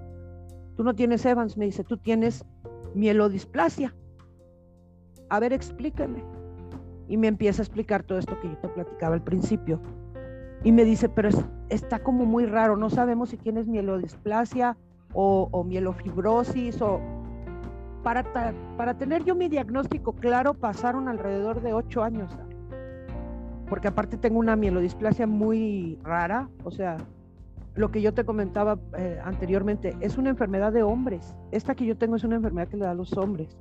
Tú 0.78 0.82
no 0.82 0.94
tienes 0.94 1.26
Evans, 1.26 1.58
me 1.58 1.66
dice, 1.66 1.84
tú 1.84 1.98
tienes 1.98 2.46
mielodisplasia. 2.94 3.94
A 5.30 5.40
ver, 5.40 5.52
explíqueme 5.52 6.22
y 7.08 7.16
me 7.16 7.28
empieza 7.28 7.62
a 7.62 7.64
explicar 7.64 8.02
todo 8.02 8.18
esto 8.18 8.38
que 8.40 8.48
yo 8.48 8.56
te 8.58 8.68
platicaba 8.68 9.14
al 9.14 9.22
principio. 9.22 9.80
Y 10.62 10.72
me 10.72 10.84
dice, 10.84 11.08
pero 11.08 11.30
está 11.68 11.98
como 12.00 12.24
muy 12.26 12.46
raro, 12.46 12.76
no 12.76 12.90
sabemos 12.90 13.30
si 13.30 13.36
tienes 13.36 13.66
mielodisplasia 13.66 14.76
o, 15.12 15.48
o 15.50 15.64
mielofibrosis 15.64 16.80
o... 16.82 17.00
para, 18.04 18.24
para 18.76 18.94
tener 18.98 19.24
yo 19.24 19.34
mi 19.34 19.48
diagnóstico 19.48 20.12
claro 20.12 20.54
pasaron 20.54 21.08
alrededor 21.08 21.62
de 21.62 21.72
ocho 21.72 22.02
años. 22.02 22.36
Porque 23.68 23.88
aparte 23.88 24.16
tengo 24.16 24.38
una 24.38 24.54
mielodisplasia 24.54 25.26
muy 25.26 25.98
rara, 26.04 26.48
o 26.64 26.70
sea, 26.70 26.96
lo 27.74 27.90
que 27.90 28.02
yo 28.02 28.12
te 28.12 28.24
comentaba 28.24 28.78
eh, 28.98 29.20
anteriormente, 29.24 29.96
es 30.00 30.18
una 30.18 30.30
enfermedad 30.30 30.72
de 30.72 30.82
hombres. 30.82 31.34
Esta 31.50 31.74
que 31.74 31.86
yo 31.86 31.96
tengo 31.96 32.16
es 32.16 32.24
una 32.24 32.36
enfermedad 32.36 32.68
que 32.68 32.76
le 32.76 32.84
da 32.84 32.90
a 32.90 32.94
los 32.94 33.16
hombres, 33.16 33.56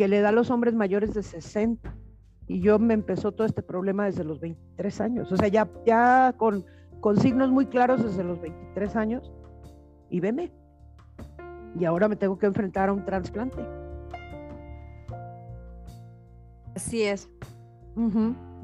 que 0.00 0.08
le 0.08 0.22
da 0.22 0.30
a 0.30 0.32
los 0.32 0.50
hombres 0.50 0.74
mayores 0.74 1.12
de 1.12 1.22
60. 1.22 1.94
Y 2.46 2.62
yo 2.62 2.78
me 2.78 2.94
empezó 2.94 3.32
todo 3.32 3.46
este 3.46 3.62
problema 3.62 4.06
desde 4.06 4.24
los 4.24 4.40
23 4.40 4.98
años, 5.02 5.30
o 5.30 5.36
sea, 5.36 5.48
ya, 5.48 5.68
ya 5.84 6.32
con, 6.38 6.64
con 7.00 7.18
signos 7.18 7.50
muy 7.50 7.66
claros 7.66 8.02
desde 8.02 8.24
los 8.24 8.40
23 8.40 8.96
años. 8.96 9.30
Y 10.08 10.20
veme, 10.20 10.54
y 11.78 11.84
ahora 11.84 12.08
me 12.08 12.16
tengo 12.16 12.38
que 12.38 12.46
enfrentar 12.46 12.88
a 12.88 12.94
un 12.94 13.04
trasplante. 13.04 13.62
Así 16.74 17.02
es. 17.02 17.30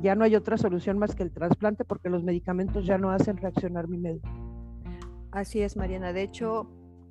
Ya 0.01 0.15
no 0.15 0.25
hay 0.25 0.37
otra 0.37 0.57
solución 0.57 0.97
más 0.97 1.15
que 1.15 1.23
el 1.23 1.33
trasplante 1.33 1.85
porque 1.85 2.09
los 2.09 2.25
medicamentos 2.25 2.87
ya 2.87 2.97
no 2.97 3.11
hacen 3.11 3.37
reaccionar 3.37 3.89
mi 3.89 3.99
médula. 3.99 4.33
Así 5.33 5.61
es, 5.61 5.77
Mariana. 5.77 6.15
De 6.15 6.23
hecho, 6.23 6.67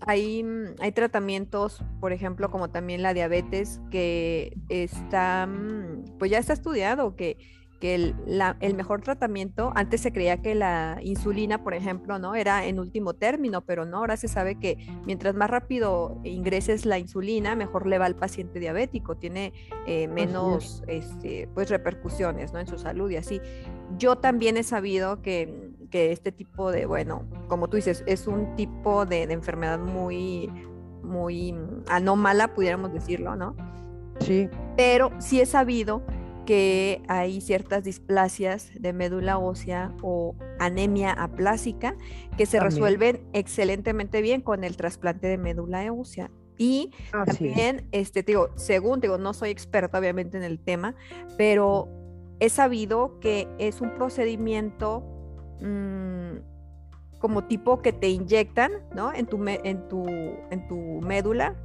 hay, 0.06 0.44
mm, 0.44 0.76
hay 0.80 0.92
tratamientos, 0.92 1.84
por 2.00 2.14
ejemplo, 2.14 2.50
como 2.52 2.70
también 2.70 3.02
la 3.02 3.14
diabetes, 3.14 3.82
que 3.92 4.58
está, 4.70 5.48
mm, 5.48 6.18
pues 6.20 6.32
ya 6.32 6.38
está 6.38 6.54
estudiado, 6.54 7.16
que 7.16 7.38
que 7.80 7.96
el, 7.96 8.16
el, 8.62 8.74
mejor 8.74 9.02
tratamiento, 9.02 9.72
antes 9.76 10.02
se 10.02 10.14
creía 10.14 10.42
que 10.42 10.56
la 10.56 10.98
insulina, 11.02 11.64
por 11.64 11.74
ejemplo, 11.74 12.20
¿no? 12.20 12.36
Era 12.36 12.66
en 12.66 12.80
último 12.80 13.14
término, 13.14 13.62
pero 13.62 13.86
no, 13.86 13.98
ahora 13.98 14.18
se 14.18 14.28
sabe 14.28 14.56
que 14.56 14.78
mientras 15.06 15.36
más 15.36 15.50
rápido 15.50 16.22
ingreses 16.24 16.86
la 16.86 17.00
insulina, 17.00 17.56
mejor 17.56 17.86
le 17.86 17.98
va 17.98 18.06
al 18.06 18.16
paciente 18.16 18.60
diabético, 18.60 19.18
tiene 19.18 19.54
eh, 19.88 20.08
menos 20.08 20.84
este, 20.88 21.50
pues, 21.54 21.70
repercusiones 21.70 22.54
¿no? 22.54 22.60
en 22.60 22.68
su 22.68 22.78
salud 22.78 23.10
y 23.12 23.18
así. 23.18 23.42
Yo 23.98 24.16
también 24.16 24.58
he 24.58 24.64
sabido 24.64 25.22
que, 25.22 25.72
que 25.96 26.12
este 26.12 26.34
tipo 26.34 26.74
de, 26.74 26.86
bueno, 26.86 27.26
como 27.48 27.70
tú 27.70 27.78
dices, 27.78 28.04
es 28.06 28.28
un 28.28 28.54
tipo 28.58 29.06
de, 29.06 29.28
de 29.28 29.34
enfermedad 29.34 29.80
muy, 29.80 30.52
muy 31.02 31.56
anómala, 31.88 32.54
pudiéramos 32.54 32.92
decirlo, 32.92 33.38
¿no? 33.38 33.56
Sí. 34.20 34.50
Pero 34.76 35.12
sí 35.20 35.40
he 35.40 35.46
sabido 35.46 36.04
que 36.46 37.02
hay 37.08 37.40
ciertas 37.40 37.86
displasias 37.86 38.72
de 38.78 38.92
médula 38.92 39.38
ósea 39.38 39.94
o 40.02 40.36
anemia 40.60 41.14
aplásica 41.14 41.96
que 42.36 42.46
se 42.46 42.60
resuelven 42.60 43.26
excelentemente 43.32 44.22
bien 44.22 44.42
con 44.42 44.66
el 44.66 44.76
trasplante 44.76 45.28
de 45.28 45.38
médula 45.38 45.90
ósea. 45.94 46.30
Y 46.58 46.92
también, 47.10 47.88
este, 47.94 48.22
digo, 48.22 48.50
según 48.56 49.00
digo, 49.00 49.18
no 49.18 49.34
soy 49.34 49.50
experta 49.50 49.98
obviamente 49.98 50.36
en 50.36 50.44
el 50.44 50.60
tema, 50.60 50.94
pero 51.38 51.88
he 52.42 52.50
sabido 52.50 53.18
que 53.22 53.48
es 53.60 53.80
un 53.80 53.94
procedimiento 53.94 55.15
mm, 55.62 57.20
como 57.20 57.46
tipo 57.46 57.82
que 57.82 57.94
te 57.94 58.10
inyectan, 58.10 58.72
¿no? 58.94 59.14
En 59.14 59.26
tu, 59.26 59.44
en 59.48 59.88
tu, 59.88 60.06
en 60.08 60.68
tu 60.68 61.02
médula 61.02 61.56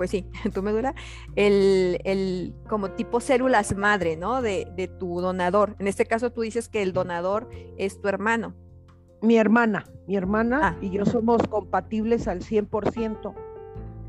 pues 0.00 0.12
sí, 0.12 0.30
en 0.46 0.50
tu 0.50 0.62
médula, 0.62 0.94
el, 1.36 2.54
como 2.70 2.92
tipo 2.92 3.20
células 3.20 3.76
madre, 3.76 4.16
¿no? 4.16 4.40
De, 4.40 4.90
tu 4.98 5.20
donador. 5.20 5.76
En 5.78 5.88
este 5.88 6.06
caso 6.06 6.32
tú 6.32 6.40
dices 6.40 6.70
que 6.70 6.80
el 6.80 6.94
donador 6.94 7.50
es 7.76 8.00
tu 8.00 8.08
hermano. 8.08 8.54
Mi 9.20 9.36
hermana, 9.36 9.84
mi 10.06 10.16
hermana 10.16 10.60
ah. 10.62 10.76
y 10.80 10.88
yo 10.88 11.04
somos 11.04 11.46
compatibles 11.48 12.28
al 12.28 12.40
100%. 12.40 13.34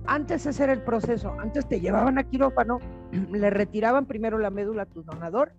Antes 0.06 0.46
ese 0.46 0.64
era 0.64 0.72
el 0.72 0.82
proceso, 0.82 1.36
antes 1.42 1.68
te 1.68 1.82
llevaban 1.82 2.18
a 2.18 2.24
quirófano, 2.24 2.80
le 3.30 3.50
retiraban 3.50 4.06
primero 4.06 4.38
la 4.38 4.50
médula 4.50 4.84
a 4.84 4.86
tu 4.86 5.04
donador 5.04 5.52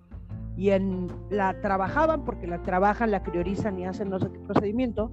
y 0.56 0.70
en, 0.70 1.08
la 1.30 1.60
trabajaban 1.60 2.24
porque 2.24 2.46
la 2.46 2.62
trabajan, 2.62 3.10
la 3.10 3.22
priorizan 3.22 3.78
y 3.78 3.86
hacen 3.86 4.10
no 4.10 4.18
sé 4.18 4.30
qué 4.30 4.38
procedimiento. 4.40 5.10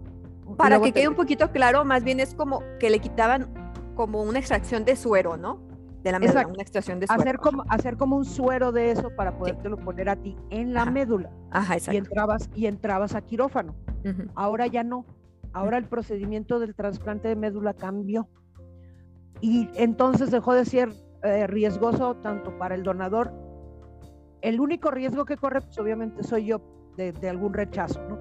Para 0.57 0.79
que 0.81 0.91
quede 0.91 1.07
un 1.07 1.15
poquito 1.15 1.51
claro, 1.51 1.85
más 1.85 2.03
bien 2.03 2.19
es 2.19 2.33
como 2.33 2.63
que 2.79 2.89
le 2.89 2.99
quitaban 2.99 3.47
como 3.95 4.23
una 4.23 4.39
extracción 4.39 4.85
de 4.85 4.95
suero, 4.95 5.37
¿no? 5.37 5.61
De 6.03 6.11
la 6.11 6.19
médula, 6.19 6.47
una 6.47 6.61
extracción 6.61 6.99
de 6.99 7.07
suero. 7.07 7.21
Hacer 7.21 7.37
como, 7.37 7.65
hacer 7.67 7.97
como 7.97 8.15
un 8.15 8.25
suero 8.25 8.71
de 8.71 8.91
eso 8.91 9.13
para 9.15 9.37
podértelo 9.37 9.77
poner 9.77 10.09
a 10.09 10.15
ti 10.15 10.35
en 10.49 10.73
la 10.73 10.85
médula. 10.85 11.29
Ajá, 11.51 11.73
exacto. 11.75 11.93
Y 11.93 11.97
entrabas, 11.97 12.49
y 12.55 12.65
entrabas 12.67 13.15
a 13.15 13.21
quirófano. 13.21 13.75
Ahora 14.35 14.67
ya 14.67 14.83
no. 14.83 15.05
Ahora 15.51 15.77
el 15.77 15.85
procedimiento 15.85 16.59
del 16.59 16.75
trasplante 16.75 17.27
de 17.27 17.35
médula 17.35 17.73
cambió. 17.73 18.29
Y 19.41 19.69
entonces 19.75 20.31
dejó 20.31 20.53
de 20.53 20.65
ser 20.65 20.89
eh, 21.23 21.47
riesgoso 21.47 22.15
tanto 22.15 22.57
para 22.57 22.75
el 22.75 22.83
donador. 22.83 23.33
El 24.41 24.59
único 24.59 24.91
riesgo 24.91 25.25
que 25.25 25.37
corre, 25.37 25.61
pues 25.61 25.77
obviamente 25.79 26.23
soy 26.23 26.45
yo 26.45 26.61
de, 26.95 27.29
algún 27.29 27.53
rechazo, 27.53 28.01
¿no? 28.07 28.17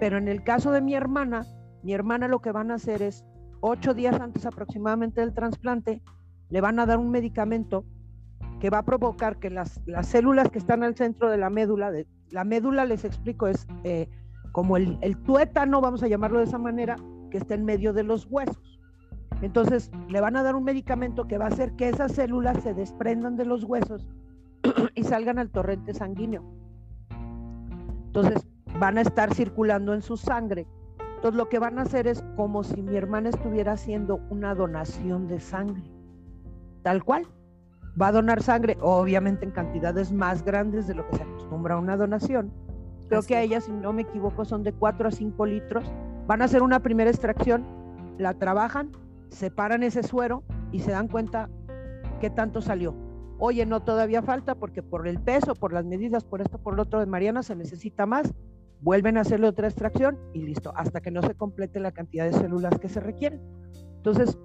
Pero 0.00 0.18
en 0.18 0.28
el 0.28 0.42
caso 0.42 0.72
de 0.72 0.80
mi 0.80 0.94
hermana, 0.94 1.46
mi 1.82 1.92
hermana 1.92 2.28
lo 2.28 2.40
que 2.40 2.52
van 2.52 2.70
a 2.70 2.74
hacer 2.74 3.02
es 3.02 3.24
ocho 3.60 3.94
días 3.94 4.20
antes 4.20 4.46
aproximadamente 4.46 5.20
del 5.20 5.34
trasplante, 5.34 6.02
le 6.50 6.60
van 6.60 6.78
a 6.78 6.86
dar 6.86 6.98
un 6.98 7.10
medicamento 7.10 7.84
que 8.60 8.70
va 8.70 8.78
a 8.78 8.84
provocar 8.84 9.38
que 9.38 9.50
las, 9.50 9.80
las 9.86 10.06
células 10.06 10.50
que 10.50 10.58
están 10.58 10.82
al 10.82 10.96
centro 10.96 11.30
de 11.30 11.38
la 11.38 11.50
médula, 11.50 11.90
de, 11.90 12.06
la 12.30 12.44
médula 12.44 12.84
les 12.84 13.04
explico 13.04 13.46
es 13.46 13.66
eh, 13.84 14.08
como 14.52 14.76
el, 14.76 14.98
el 15.00 15.16
tuétano, 15.16 15.80
vamos 15.80 16.02
a 16.02 16.08
llamarlo 16.08 16.38
de 16.38 16.44
esa 16.44 16.58
manera, 16.58 16.96
que 17.30 17.38
está 17.38 17.54
en 17.54 17.64
medio 17.64 17.92
de 17.92 18.04
los 18.04 18.26
huesos. 18.30 18.80
Entonces 19.42 19.90
le 20.08 20.20
van 20.20 20.36
a 20.36 20.42
dar 20.42 20.54
un 20.54 20.64
medicamento 20.64 21.26
que 21.26 21.38
va 21.38 21.46
a 21.46 21.48
hacer 21.48 21.72
que 21.72 21.88
esas 21.88 22.12
células 22.12 22.62
se 22.62 22.74
desprendan 22.74 23.36
de 23.36 23.44
los 23.44 23.64
huesos 23.64 24.08
y 24.94 25.04
salgan 25.04 25.38
al 25.38 25.50
torrente 25.50 25.94
sanguíneo. 25.94 26.42
Entonces 28.06 28.46
van 28.78 28.98
a 28.98 29.02
estar 29.02 29.34
circulando 29.34 29.94
en 29.94 30.02
su 30.02 30.16
sangre 30.16 30.66
entonces 31.24 31.38
lo 31.38 31.48
que 31.48 31.58
van 31.58 31.78
a 31.78 31.82
hacer 31.82 32.06
es 32.06 32.22
como 32.36 32.62
si 32.64 32.82
mi 32.82 32.96
hermana 32.96 33.30
estuviera 33.30 33.72
haciendo 33.72 34.20
una 34.28 34.54
donación 34.54 35.26
de 35.26 35.40
sangre, 35.40 35.82
tal 36.82 37.02
cual. 37.02 37.26
Va 37.98 38.08
a 38.08 38.12
donar 38.12 38.42
sangre, 38.42 38.76
obviamente 38.82 39.46
en 39.46 39.50
cantidades 39.50 40.12
más 40.12 40.44
grandes 40.44 40.86
de 40.86 40.94
lo 40.94 41.08
que 41.08 41.16
se 41.16 41.22
acostumbra 41.22 41.76
a 41.76 41.78
una 41.78 41.96
donación. 41.96 42.52
Creo 43.08 43.22
que 43.22 43.36
a 43.36 43.40
ella, 43.40 43.62
si 43.62 43.72
no 43.72 43.94
me 43.94 44.02
equivoco, 44.02 44.44
son 44.44 44.64
de 44.64 44.74
4 44.74 45.08
a 45.08 45.12
5 45.12 45.46
litros. 45.46 45.90
Van 46.26 46.42
a 46.42 46.44
hacer 46.44 46.62
una 46.62 46.80
primera 46.80 47.08
extracción, 47.08 47.64
la 48.18 48.34
trabajan, 48.34 48.92
separan 49.30 49.82
ese 49.82 50.02
suero 50.02 50.42
y 50.72 50.80
se 50.80 50.90
dan 50.90 51.08
cuenta 51.08 51.48
qué 52.20 52.28
tanto 52.28 52.60
salió. 52.60 52.94
Oye, 53.46 53.66
no 53.66 53.82
todavía 53.82 54.22
falta 54.22 54.54
porque 54.54 54.82
por 54.82 55.06
el 55.06 55.20
peso, 55.20 55.54
por 55.54 55.74
las 55.74 55.84
medidas, 55.84 56.24
por 56.24 56.40
esto, 56.40 56.56
por 56.56 56.74
lo 56.76 56.84
otro 56.84 56.98
de 57.00 57.04
Mariana 57.04 57.42
se 57.42 57.54
necesita 57.54 58.06
más 58.06 58.32
vuelven 58.80 59.18
a 59.18 59.20
hacerle 59.20 59.48
otra 59.48 59.68
extracción 59.68 60.18
y 60.32 60.40
listo, 60.40 60.72
hasta 60.74 61.02
que 61.02 61.10
no 61.10 61.20
se 61.20 61.34
complete 61.34 61.78
la 61.78 61.92
cantidad 61.92 62.24
de 62.24 62.32
células 62.32 62.78
que 62.78 62.88
se 62.88 63.00
requieren. 63.00 63.42
Entonces, 63.96 64.38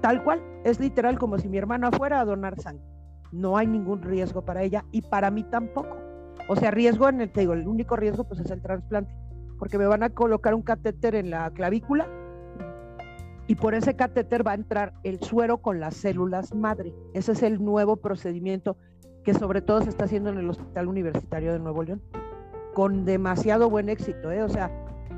tal 0.00 0.24
cual, 0.24 0.42
es 0.64 0.80
literal 0.80 1.18
como 1.18 1.38
si 1.38 1.46
mi 1.50 1.58
hermana 1.58 1.90
fuera 1.90 2.20
a 2.20 2.24
donar 2.24 2.58
sangre. 2.58 2.86
No 3.32 3.58
hay 3.58 3.66
ningún 3.66 4.00
riesgo 4.00 4.46
para 4.46 4.62
ella 4.62 4.82
y 4.92 5.02
para 5.02 5.30
mí 5.30 5.44
tampoco. 5.44 5.98
O 6.48 6.56
sea, 6.56 6.70
riesgo 6.70 7.06
en 7.10 7.20
el, 7.20 7.30
te 7.30 7.40
digo, 7.40 7.52
el 7.52 7.68
único 7.68 7.96
riesgo 7.96 8.24
pues 8.24 8.40
es 8.40 8.50
el 8.50 8.62
trasplante, 8.62 9.14
porque 9.58 9.76
me 9.76 9.86
van 9.86 10.04
a 10.04 10.08
colocar 10.08 10.54
un 10.54 10.62
catéter 10.62 11.14
en 11.16 11.28
la 11.28 11.50
clavícula 11.50 12.08
y 13.48 13.54
por 13.54 13.74
ese 13.74 13.96
catéter 13.96 14.46
va 14.46 14.52
a 14.52 14.56
entrar 14.56 14.92
el 15.02 15.20
suero 15.20 15.58
con 15.58 15.80
las 15.80 15.96
células 15.96 16.54
madre. 16.54 16.94
Ese 17.14 17.32
es 17.32 17.42
el 17.42 17.64
nuevo 17.64 17.96
procedimiento 17.96 18.76
que 19.24 19.32
sobre 19.34 19.62
todo 19.62 19.82
se 19.82 19.88
está 19.88 20.04
haciendo 20.04 20.30
en 20.30 20.38
el 20.38 20.48
Hospital 20.48 20.86
Universitario 20.86 21.52
de 21.52 21.58
Nuevo 21.58 21.82
León 21.82 22.02
con 22.74 23.06
demasiado 23.06 23.70
buen 23.70 23.88
éxito. 23.88 24.30
¿eh? 24.30 24.42
O 24.42 24.48
sea, 24.50 24.70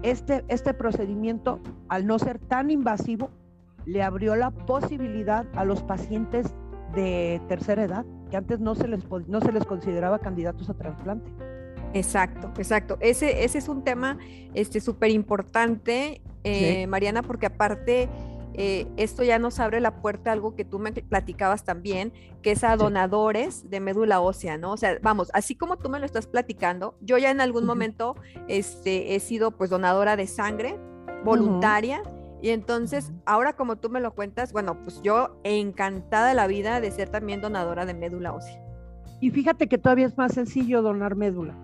este, 0.03 0.45
este 0.49 0.73
procedimiento, 0.75 1.61
al 1.89 2.07
no 2.07 2.21
ser 2.21 2.39
tan 2.39 2.71
invasivo, 2.71 3.31
le 3.85 4.03
abrió 4.03 4.37
la 4.37 4.53
posibilidad 4.53 5.47
a 5.55 5.65
los 5.65 5.83
pacientes 5.83 6.55
de 6.95 7.41
tercera 7.49 7.83
edad, 7.83 8.07
que 8.31 8.37
antes 8.37 8.61
no 8.61 8.77
se 8.77 8.87
les, 8.87 9.05
no 9.27 9.41
se 9.41 9.53
les 9.53 9.65
consideraba 9.67 10.21
candidatos 10.21 10.71
a 10.71 10.75
trasplante. 10.75 11.31
Exacto, 11.93 12.53
exacto. 12.57 12.97
Ese, 13.01 13.45
ese 13.45 13.59
es 13.59 13.69
un 13.69 13.83
tema 13.83 14.19
súper 14.81 15.09
este, 15.09 15.11
importante, 15.11 16.21
eh, 16.45 16.87
Mariana, 16.87 17.23
porque 17.23 17.47
aparte 17.47 18.09
eh, 18.55 18.87
esto 18.97 19.23
ya 19.23 19.39
nos 19.39 19.61
abre 19.61 19.81
la 19.81 20.03
puerta 20.03 20.31
a 20.31 20.33
algo 20.33 20.55
que 20.57 20.65
tú 20.65 20.79
me 20.79 20.93
platicabas 20.93 21.65
también, 21.65 22.13
que 22.43 22.53
es 22.53 22.65
a 22.65 22.77
donadores 22.77 23.71
de 23.71 23.81
médula 23.81 24.21
ósea, 24.21 24.59
¿no? 24.59 24.73
O 24.73 24.77
sea, 24.77 24.99
vamos, 25.03 25.31
así 25.35 25.55
como 25.55 25.77
tú 25.77 25.89
me 25.89 25.99
lo 25.99 26.07
estás 26.07 26.27
platicando, 26.27 26.97
yo 27.01 27.17
ya 27.19 27.31
en 27.31 27.41
algún 27.41 27.65
momento 27.65 28.17
este, 28.49 29.15
he 29.15 29.21
sido 29.21 29.53
pues 29.53 29.71
donadora 29.71 30.17
de 30.17 30.27
sangre 30.27 30.79
voluntaria. 31.25 32.03
Y 32.43 32.51
entonces, 32.51 33.13
ahora 33.27 33.53
como 33.53 33.77
tú 33.77 33.91
me 33.91 34.01
lo 34.01 34.15
cuentas, 34.15 34.53
bueno, 34.53 34.83
pues 34.83 35.03
yo 35.03 35.39
encantada 35.45 36.29
de 36.29 36.35
la 36.35 36.47
vida 36.47 36.81
de 36.81 36.91
ser 36.91 37.11
también 37.11 37.43
donadora 37.43 37.85
de 37.85 37.93
médula 37.93 38.33
ósea. 38.33 38.59
Y 39.21 39.31
fíjate 39.31 39.69
que 39.69 39.77
todavía 39.77 40.07
es 40.07 40.17
más 40.17 40.33
sencillo 40.33 40.81
donar 40.81 41.17
médula. 41.17 41.55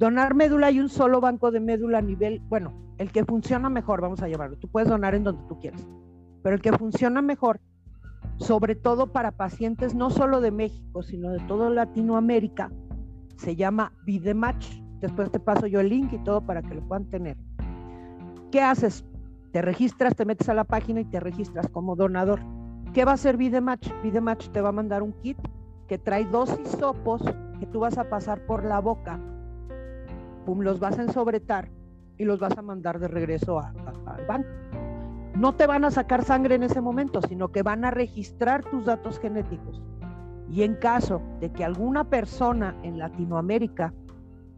Donar 0.00 0.34
médula 0.34 0.68
hay 0.68 0.80
un 0.80 0.88
solo 0.88 1.20
banco 1.20 1.50
de 1.50 1.60
médula 1.60 1.98
a 1.98 2.00
nivel, 2.00 2.40
bueno, 2.48 2.72
el 2.96 3.12
que 3.12 3.22
funciona 3.26 3.68
mejor, 3.68 4.00
vamos 4.00 4.22
a 4.22 4.28
llevarlo. 4.28 4.56
Tú 4.56 4.66
puedes 4.66 4.88
donar 4.88 5.14
en 5.14 5.24
donde 5.24 5.42
tú 5.46 5.58
quieras, 5.60 5.86
pero 6.42 6.54
el 6.56 6.62
que 6.62 6.72
funciona 6.72 7.20
mejor 7.20 7.60
sobre 8.38 8.74
todo 8.74 9.08
para 9.08 9.32
pacientes 9.32 9.94
no 9.94 10.08
solo 10.08 10.40
de 10.40 10.50
México, 10.50 11.02
sino 11.02 11.30
de 11.30 11.40
toda 11.40 11.68
Latinoamérica. 11.68 12.72
Se 13.36 13.56
llama 13.56 13.92
Vidematch. 14.06 14.80
Después 15.00 15.30
te 15.30 15.38
paso 15.38 15.66
yo 15.66 15.80
el 15.80 15.90
link 15.90 16.14
y 16.14 16.18
todo 16.24 16.40
para 16.46 16.62
que 16.62 16.74
lo 16.74 16.80
puedan 16.88 17.10
tener. 17.10 17.36
¿Qué 18.50 18.62
haces? 18.62 19.04
Te 19.52 19.60
registras, 19.60 20.16
te 20.16 20.24
metes 20.24 20.48
a 20.48 20.54
la 20.54 20.64
página 20.64 21.02
y 21.02 21.04
te 21.04 21.20
registras 21.20 21.68
como 21.68 21.94
donador. 21.94 22.40
¿Qué 22.94 23.04
va 23.04 23.10
a 23.10 23.14
hacer 23.16 23.36
Vidematch? 23.36 23.90
Vidematch 24.02 24.48
te 24.48 24.62
va 24.62 24.70
a 24.70 24.72
mandar 24.72 25.02
un 25.02 25.12
kit 25.12 25.36
que 25.88 25.98
trae 25.98 26.24
dos 26.24 26.58
hisopos 26.64 27.22
que 27.58 27.66
tú 27.66 27.80
vas 27.80 27.98
a 27.98 28.08
pasar 28.08 28.46
por 28.46 28.64
la 28.64 28.80
boca. 28.80 29.20
Pum, 30.44 30.60
los 30.60 30.80
vas 30.80 30.98
a 30.98 31.02
ensobretar 31.02 31.70
y 32.18 32.24
los 32.24 32.38
vas 32.38 32.56
a 32.58 32.62
mandar 32.62 32.98
de 32.98 33.08
regreso 33.08 33.60
al 33.60 34.26
banco. 34.26 34.48
No 35.34 35.54
te 35.54 35.66
van 35.66 35.84
a 35.84 35.90
sacar 35.90 36.24
sangre 36.24 36.56
en 36.56 36.62
ese 36.62 36.80
momento, 36.80 37.22
sino 37.22 37.48
que 37.48 37.62
van 37.62 37.84
a 37.84 37.90
registrar 37.90 38.64
tus 38.64 38.84
datos 38.84 39.18
genéticos. 39.20 39.80
Y 40.50 40.62
en 40.64 40.74
caso 40.74 41.22
de 41.40 41.50
que 41.50 41.64
alguna 41.64 42.04
persona 42.10 42.76
en 42.82 42.98
Latinoamérica 42.98 43.94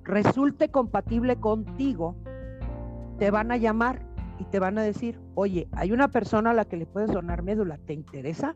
resulte 0.03 0.71
compatible 0.71 1.37
contigo, 1.37 2.17
te 3.19 3.31
van 3.31 3.53
a 3.53 3.57
llamar 3.57 4.03
y 4.39 4.45
te 4.45 4.59
van 4.59 4.79
a 4.79 4.83
decir, 4.83 5.21
oye, 5.35 5.69
hay 5.73 5.93
una 5.93 6.09
persona 6.09 6.51
a 6.51 6.55
la 6.55 6.65
que 6.65 6.77
le 6.77 6.87
puedes 6.87 7.12
donar 7.12 7.43
médula, 7.43 7.79
¿te 7.79 7.93
interesa? 7.93 8.55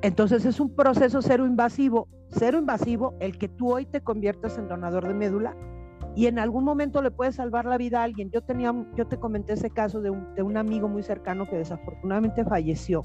Entonces 0.00 0.44
es 0.44 0.60
un 0.60 0.74
proceso 0.74 1.22
cero 1.22 1.44
invasivo, 1.44 2.08
cero 2.28 2.58
invasivo 2.58 3.14
el 3.18 3.36
que 3.36 3.48
tú 3.48 3.72
hoy 3.72 3.84
te 3.84 4.00
conviertas 4.00 4.56
en 4.56 4.68
donador 4.68 5.08
de 5.08 5.14
médula 5.14 5.56
y 6.14 6.26
en 6.26 6.38
algún 6.38 6.64
momento 6.64 7.02
le 7.02 7.10
puedes 7.10 7.34
salvar 7.34 7.64
la 7.64 7.78
vida 7.78 8.00
a 8.00 8.04
alguien. 8.04 8.30
Yo 8.30 8.42
tenía, 8.42 8.72
yo 8.96 9.06
te 9.08 9.18
comenté 9.18 9.54
ese 9.54 9.70
caso 9.70 10.00
de 10.00 10.10
un, 10.10 10.34
de 10.34 10.42
un 10.42 10.56
amigo 10.56 10.88
muy 10.88 11.02
cercano 11.02 11.48
que 11.48 11.56
desafortunadamente 11.56 12.44
falleció. 12.44 13.02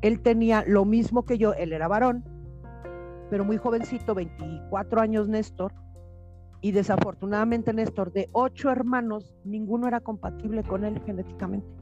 Él 0.00 0.20
tenía 0.20 0.64
lo 0.66 0.84
mismo 0.84 1.24
que 1.24 1.38
yo, 1.38 1.54
él 1.54 1.72
era 1.72 1.88
varón, 1.88 2.24
pero 3.28 3.44
muy 3.44 3.58
jovencito, 3.58 4.14
24 4.14 5.00
años 5.00 5.28
Néstor, 5.28 5.72
y 6.60 6.72
desafortunadamente 6.72 7.72
Néstor, 7.72 8.12
de 8.12 8.28
ocho 8.32 8.70
hermanos, 8.70 9.34
ninguno 9.44 9.88
era 9.88 10.00
compatible 10.00 10.62
con 10.62 10.84
él 10.84 11.00
genéticamente. 11.04 11.79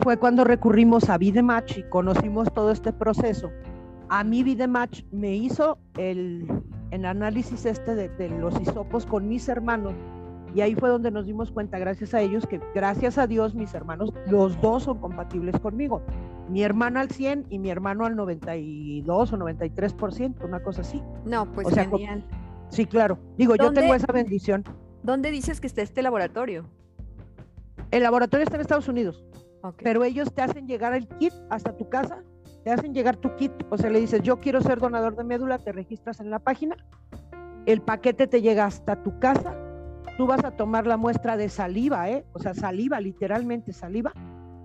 Fue 0.00 0.16
cuando 0.18 0.44
recurrimos 0.44 1.08
a 1.08 1.18
Vidematch 1.18 1.78
y 1.78 1.82
conocimos 1.84 2.52
todo 2.52 2.70
este 2.70 2.92
proceso. 2.92 3.50
A 4.08 4.22
mí 4.22 4.42
Vidematch 4.42 5.02
me 5.10 5.34
hizo 5.34 5.78
el, 5.96 6.46
análisis 6.92 7.66
este 7.66 7.94
de, 7.94 8.08
de 8.10 8.28
los 8.28 8.60
hisopos 8.60 9.04
con 9.04 9.28
mis 9.28 9.48
hermanos 9.48 9.94
y 10.56 10.62
ahí 10.62 10.74
fue 10.74 10.88
donde 10.88 11.10
nos 11.10 11.26
dimos 11.26 11.50
cuenta, 11.50 11.78
gracias 11.78 12.14
a 12.14 12.22
ellos, 12.22 12.46
que 12.46 12.62
gracias 12.74 13.18
a 13.18 13.26
Dios 13.26 13.54
mis 13.54 13.74
hermanos, 13.74 14.14
los 14.26 14.58
dos 14.62 14.84
son 14.84 14.98
compatibles 15.00 15.60
conmigo. 15.60 16.00
Mi 16.48 16.62
hermana 16.62 17.00
al 17.00 17.10
100 17.10 17.48
y 17.50 17.58
mi 17.58 17.68
hermano 17.68 18.06
al 18.06 18.16
92 18.16 19.32
o 19.34 19.36
93%, 19.36 20.42
una 20.46 20.62
cosa 20.62 20.80
así. 20.80 21.02
No, 21.26 21.52
pues 21.52 21.68
genial. 21.74 22.24
Sí, 22.70 22.86
claro. 22.86 23.18
Digo, 23.36 23.54
yo 23.56 23.70
tengo 23.74 23.94
esa 23.94 24.10
bendición. 24.10 24.64
¿Dónde 25.02 25.30
dices 25.30 25.60
que 25.60 25.66
está 25.66 25.82
este 25.82 26.00
laboratorio? 26.00 26.64
El 27.90 28.02
laboratorio 28.02 28.44
está 28.44 28.56
en 28.56 28.62
Estados 28.62 28.88
Unidos. 28.88 29.25
Pero 29.82 30.04
ellos 30.04 30.32
te 30.32 30.42
hacen 30.42 30.66
llegar 30.66 30.94
el 30.94 31.08
kit 31.08 31.32
hasta 31.50 31.76
tu 31.76 31.88
casa, 31.88 32.22
te 32.64 32.70
hacen 32.70 32.94
llegar 32.94 33.16
tu 33.16 33.34
kit, 33.36 33.52
o 33.70 33.76
sea, 33.76 33.90
le 33.90 34.00
dices, 34.00 34.22
yo 34.22 34.40
quiero 34.40 34.60
ser 34.60 34.80
donador 34.80 35.16
de 35.16 35.24
médula, 35.24 35.58
te 35.58 35.72
registras 35.72 36.20
en 36.20 36.30
la 36.30 36.38
página, 36.38 36.76
el 37.66 37.80
paquete 37.80 38.26
te 38.26 38.42
llega 38.42 38.64
hasta 38.64 39.02
tu 39.02 39.18
casa, 39.18 39.56
tú 40.16 40.26
vas 40.26 40.44
a 40.44 40.52
tomar 40.52 40.86
la 40.86 40.96
muestra 40.96 41.36
de 41.36 41.48
saliva, 41.48 42.10
¿eh? 42.10 42.24
o 42.32 42.38
sea, 42.38 42.54
saliva, 42.54 43.00
literalmente 43.00 43.72
saliva, 43.72 44.12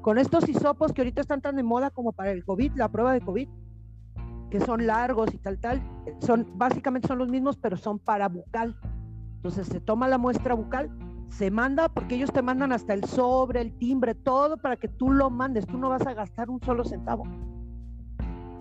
con 0.01 0.17
estos 0.17 0.50
hisopos 0.50 0.93
que 0.93 1.01
ahorita 1.01 1.21
están 1.21 1.41
tan 1.41 1.56
de 1.56 1.63
moda 1.63 1.91
como 1.91 2.12
para 2.12 2.32
el 2.32 2.43
COVID, 2.43 2.73
la 2.75 2.89
prueba 2.89 3.13
de 3.13 3.21
COVID, 3.21 3.47
que 4.49 4.60
son 4.60 4.86
largos 4.86 5.34
y 5.34 5.38
tal, 5.38 5.60
tal, 5.60 5.82
son, 6.19 6.47
básicamente 6.56 7.08
son 7.08 7.17
los 7.17 7.30
mismos, 7.30 7.58
pero 7.58 7.77
son 7.77 7.99
para 7.99 8.27
bucal. 8.27 8.75
Entonces 9.38 9.67
se 9.67 9.80
toma 9.80 10.08
la 10.08 10.17
muestra 10.17 10.54
bucal, 10.54 10.91
se 11.32 11.50
manda, 11.50 11.88
porque 11.89 12.15
ellos 12.15 12.32
te 12.32 12.41
mandan 12.41 12.74
hasta 12.74 12.94
el 12.94 13.06
sobre, 13.06 13.62
el 13.62 13.74
timbre, 13.78 14.13
todo 14.13 14.58
para 14.58 14.76
que 14.76 14.89
tú 14.89 15.12
lo 15.12 15.30
mandes. 15.30 15.65
Tú 15.65 15.78
no 15.78 15.89
vas 15.89 16.06
a 16.06 16.13
gastar 16.13 16.50
un 16.50 16.62
solo 16.62 16.84
centavo. 16.84 17.24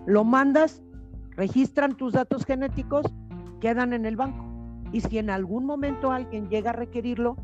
Lo 0.07 0.25
mandas, 0.25 0.81
registran 1.33 1.97
tus 1.97 2.13
datos 2.13 2.45
genéticos, 2.45 3.05
quedan 3.61 3.93
en 3.93 4.07
el 4.07 4.17
banco. 4.17 4.45
Y 4.93 5.01
si 5.01 5.19
en 5.19 5.31
algún 5.31 5.67
momento 5.67 6.13
alguien 6.13 6.49
llega 6.49 6.71
a 6.71 6.75
requerirlo, 6.75 7.37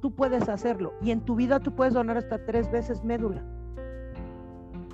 tú 0.00 0.14
puedes 0.14 0.48
hacerlo. 0.48 0.94
Y 1.02 1.10
en 1.10 1.20
tu 1.22 1.34
vida 1.34 1.58
tú 1.58 1.74
puedes 1.74 1.92
donar 1.92 2.16
hasta 2.16 2.44
tres 2.44 2.70
veces 2.70 3.04
médula 3.04 3.44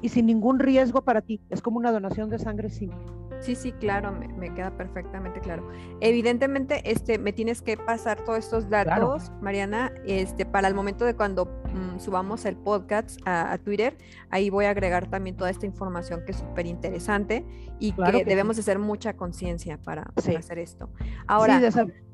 y 0.01 0.09
sin 0.11 0.27
ningún 0.27 0.59
riesgo 0.59 1.03
para 1.03 1.23
ti. 1.23 1.41
Es 1.51 1.63
como 1.63 1.79
una 1.79 1.93
donación 1.93 2.31
de 2.31 2.39
sangre 2.39 2.69
simple. 2.71 3.05
Sí, 3.45 3.55
sí, 3.57 3.73
claro, 3.73 4.11
me, 4.11 4.55
queda 4.55 4.75
perfectamente 4.75 5.39
claro. 5.39 5.69
Evidentemente, 6.01 6.81
este, 6.91 7.19
me 7.19 7.35
tienes 7.35 7.61
que 7.61 7.77
pasar 7.77 8.25
todos 8.25 8.39
estos 8.39 8.71
datos, 8.71 9.31
Mariana, 9.43 9.93
este, 10.07 10.47
para 10.47 10.67
el 10.67 10.75
momento 10.75 11.05
de 11.05 11.15
cuando 11.15 11.45
mm, 11.45 11.99
subamos 11.99 12.47
el 12.47 12.57
podcast 12.57 13.21
a, 13.27 13.59
Twitter, 13.59 13.99
ahí 14.31 14.49
voy 14.49 14.65
a 14.65 14.71
agregar 14.71 15.11
también 15.11 15.37
toda 15.37 15.51
esta 15.51 15.67
información 15.67 16.23
que 16.25 16.33
es 16.33 16.39
súper 16.39 16.65
interesante 16.65 17.45
y 17.79 17.93
que, 17.93 18.25
debemos 18.25 18.59
hacer 18.59 18.79
mucha 18.79 19.13
conciencia 19.15 19.77
para, 19.77 20.11
hacer 20.17 20.59
esto. 20.59 20.89
Ahora, 21.27 21.61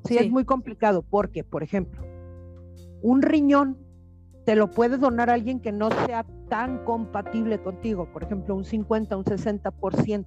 sí, 0.04 0.18
es 0.18 0.30
muy 0.32 0.44
complicado 0.44 1.02
porque, 1.02 1.44
por 1.44 1.62
ejemplo, 1.62 2.02
un 3.02 3.22
riñón 3.22 3.78
te 4.44 4.56
lo 4.56 4.72
puede 4.72 4.98
donar 4.98 5.30
alguien 5.30 5.60
que 5.60 5.70
no 5.70 5.90
sea 6.06 6.26
tan 6.48 6.84
compatible 6.84 7.60
contigo, 7.62 8.10
por 8.12 8.24
ejemplo, 8.24 8.56
un 8.56 8.64
50, 8.64 9.16
un 9.16 9.24
60%, 9.24 10.26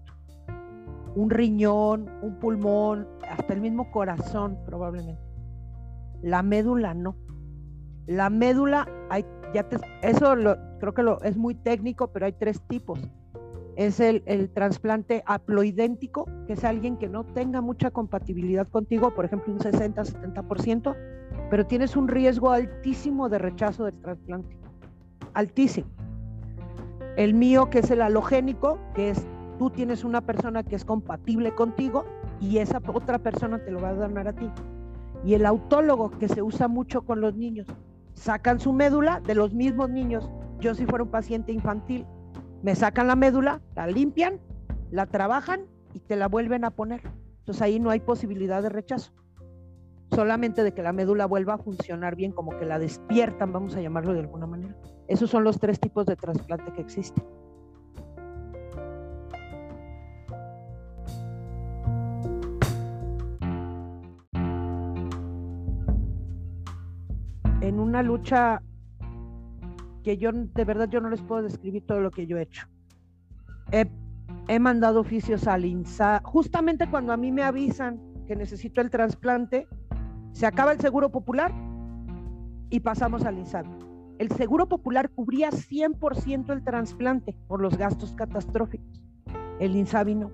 un 1.15 1.29
riñón, 1.29 2.09
un 2.21 2.39
pulmón, 2.39 3.07
hasta 3.29 3.53
el 3.53 3.61
mismo 3.61 3.91
corazón 3.91 4.57
probablemente. 4.65 5.21
La 6.21 6.41
médula 6.41 6.93
no. 6.93 7.15
La 8.07 8.29
médula, 8.29 8.87
hay, 9.09 9.25
ya 9.53 9.67
eso 10.01 10.35
lo, 10.35 10.57
creo 10.79 10.93
que 10.93 11.03
lo, 11.03 11.21
es 11.21 11.37
muy 11.37 11.55
técnico, 11.55 12.07
pero 12.07 12.25
hay 12.25 12.33
tres 12.33 12.61
tipos. 12.67 12.99
Es 13.75 13.99
el, 13.99 14.23
el 14.25 14.49
trasplante 14.49 15.23
haploidéntico, 15.25 16.25
que 16.45 16.53
es 16.53 16.63
alguien 16.63 16.97
que 16.97 17.07
no 17.07 17.25
tenga 17.25 17.61
mucha 17.61 17.91
compatibilidad 17.91 18.67
contigo, 18.67 19.13
por 19.13 19.25
ejemplo, 19.25 19.53
un 19.53 19.59
60, 19.59 20.03
70%, 20.03 20.95
pero 21.49 21.65
tienes 21.65 21.95
un 21.95 22.07
riesgo 22.07 22.51
altísimo 22.51 23.29
de 23.29 23.37
rechazo 23.39 23.85
del 23.85 23.99
trasplante. 24.01 24.57
Altísimo. 25.33 25.87
El 27.15 27.33
mío, 27.33 27.69
que 27.69 27.79
es 27.79 27.91
el 27.91 28.01
halogénico, 28.01 28.79
que 28.95 29.09
es 29.11 29.27
tú 29.63 29.69
tienes 29.69 30.03
una 30.03 30.19
persona 30.19 30.61
que 30.63 30.75
es 30.75 30.83
compatible 30.83 31.55
contigo 31.55 32.03
y 32.41 32.57
esa 32.57 32.81
otra 32.85 33.19
persona 33.19 33.63
te 33.63 33.71
lo 33.71 33.79
va 33.79 33.91
a 33.91 33.93
donar 33.93 34.27
a 34.27 34.33
ti. 34.33 34.51
Y 35.23 35.35
el 35.35 35.45
autólogo, 35.45 36.11
que 36.11 36.27
se 36.27 36.41
usa 36.41 36.67
mucho 36.67 37.03
con 37.03 37.21
los 37.21 37.33
niños, 37.37 37.65
sacan 38.13 38.59
su 38.59 38.73
médula 38.73 39.21
de 39.21 39.35
los 39.35 39.53
mismos 39.53 39.89
niños. 39.89 40.29
Yo 40.59 40.75
si 40.75 40.85
fuera 40.85 41.05
un 41.05 41.11
paciente 41.11 41.53
infantil, 41.53 42.05
me 42.61 42.75
sacan 42.75 43.07
la 43.07 43.15
médula, 43.15 43.61
la 43.73 43.87
limpian, 43.87 44.41
la 44.91 45.05
trabajan 45.05 45.61
y 45.93 46.01
te 46.01 46.17
la 46.17 46.27
vuelven 46.27 46.65
a 46.65 46.71
poner. 46.71 46.99
Entonces 47.39 47.61
ahí 47.61 47.79
no 47.79 47.89
hay 47.89 48.01
posibilidad 48.01 48.61
de 48.61 48.67
rechazo 48.67 49.13
solamente 50.13 50.63
de 50.63 50.73
que 50.73 50.83
la 50.83 50.93
médula 50.93 51.25
vuelva 51.25 51.53
a 51.53 51.57
funcionar 51.57 52.15
bien, 52.17 52.33
como 52.33 52.57
que 52.59 52.65
la 52.65 52.79
despiertan, 52.79 53.51
vamos 53.51 53.75
a 53.75 53.81
llamarlo 53.81 54.13
de 54.13 54.19
alguna 54.19 54.45
manera. 54.45 54.75
Esos 55.07 55.29
son 55.29 55.45
los 55.45 55.57
tres 55.57 55.79
tipos 55.79 56.05
de 56.05 56.17
trasplante 56.17 56.71
que 56.73 56.81
existen. 56.81 57.25
En 67.63 67.79
una 67.79 68.03
lucha 68.03 68.61
que 70.03 70.17
yo 70.17 70.31
de 70.33 70.65
verdad 70.65 70.89
yo 70.89 70.99
no 70.99 71.09
les 71.09 71.21
puedo 71.21 71.43
describir 71.43 71.85
todo 71.87 72.01
lo 72.01 72.11
que 72.11 72.27
yo 72.27 72.37
he 72.37 72.41
hecho. 72.41 72.67
He, 73.71 73.89
he 74.49 74.59
mandado 74.59 74.99
oficios 74.99 75.47
al 75.47 75.63
INSA, 75.63 76.21
justamente 76.25 76.89
cuando 76.89 77.13
a 77.13 77.17
mí 77.17 77.31
me 77.31 77.41
avisan 77.41 78.01
que 78.27 78.35
necesito 78.35 78.81
el 78.81 78.89
trasplante, 78.89 79.65
se 80.33 80.45
acaba 80.45 80.73
el 80.73 80.81
seguro 80.81 81.09
popular 81.09 81.53
y 82.69 82.81
pasamos 82.81 83.23
al 83.23 83.37
INSABI. 83.37 83.69
El 84.19 84.29
seguro 84.31 84.67
popular 84.67 85.09
cubría 85.09 85.49
100% 85.49 86.51
el 86.51 86.65
trasplante 86.65 87.33
por 87.47 87.61
los 87.61 87.77
gastos 87.77 88.13
catastróficos. 88.13 89.01
El 89.61 89.77
INSABI 89.77 90.15
no. 90.15 90.31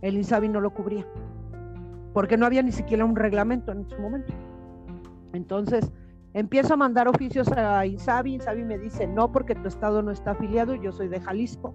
El 0.00 0.16
INSABI 0.16 0.48
no 0.48 0.62
lo 0.62 0.72
cubría. 0.72 1.06
Porque 2.14 2.38
no 2.38 2.46
había 2.46 2.62
ni 2.62 2.72
siquiera 2.72 3.04
un 3.04 3.14
reglamento 3.14 3.72
en 3.72 3.86
su 3.90 4.00
momento. 4.00 4.32
Entonces, 5.32 5.92
empiezo 6.34 6.74
a 6.74 6.76
mandar 6.76 7.08
oficios 7.08 7.48
a 7.52 7.84
INSABI. 7.86 8.34
INSABI 8.34 8.64
me 8.64 8.78
dice, 8.78 9.06
no, 9.06 9.32
porque 9.32 9.54
tu 9.54 9.68
estado 9.68 10.02
no 10.02 10.10
está 10.10 10.32
afiliado. 10.32 10.74
Yo 10.74 10.92
soy 10.92 11.08
de 11.08 11.20
Jalisco 11.20 11.74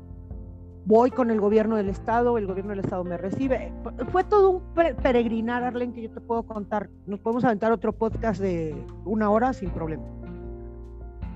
voy 0.86 1.10
con 1.10 1.32
el 1.32 1.42
gobierno 1.42 1.76
del 1.76 1.90
estado, 1.90 2.38
el 2.38 2.46
gobierno 2.46 2.70
del 2.70 2.80
estado 2.80 3.04
me 3.04 3.18
recibe. 3.18 3.74
Fue 4.12 4.24
todo 4.24 4.52
un 4.52 4.74
peregrinar, 5.02 5.64
Arlen, 5.64 5.94
que 5.94 6.04
yo 6.04 6.12
te 6.12 6.22
puedo 6.22 6.44
contar. 6.44 6.90
Nos 7.08 7.20
podemos 7.20 7.44
aventar 7.44 7.72
otro 7.72 7.92
podcast 7.92 8.40
de 8.40 8.76
una 9.04 9.30
hora 9.30 9.52
sin 9.54 9.72
problema. 9.72 10.04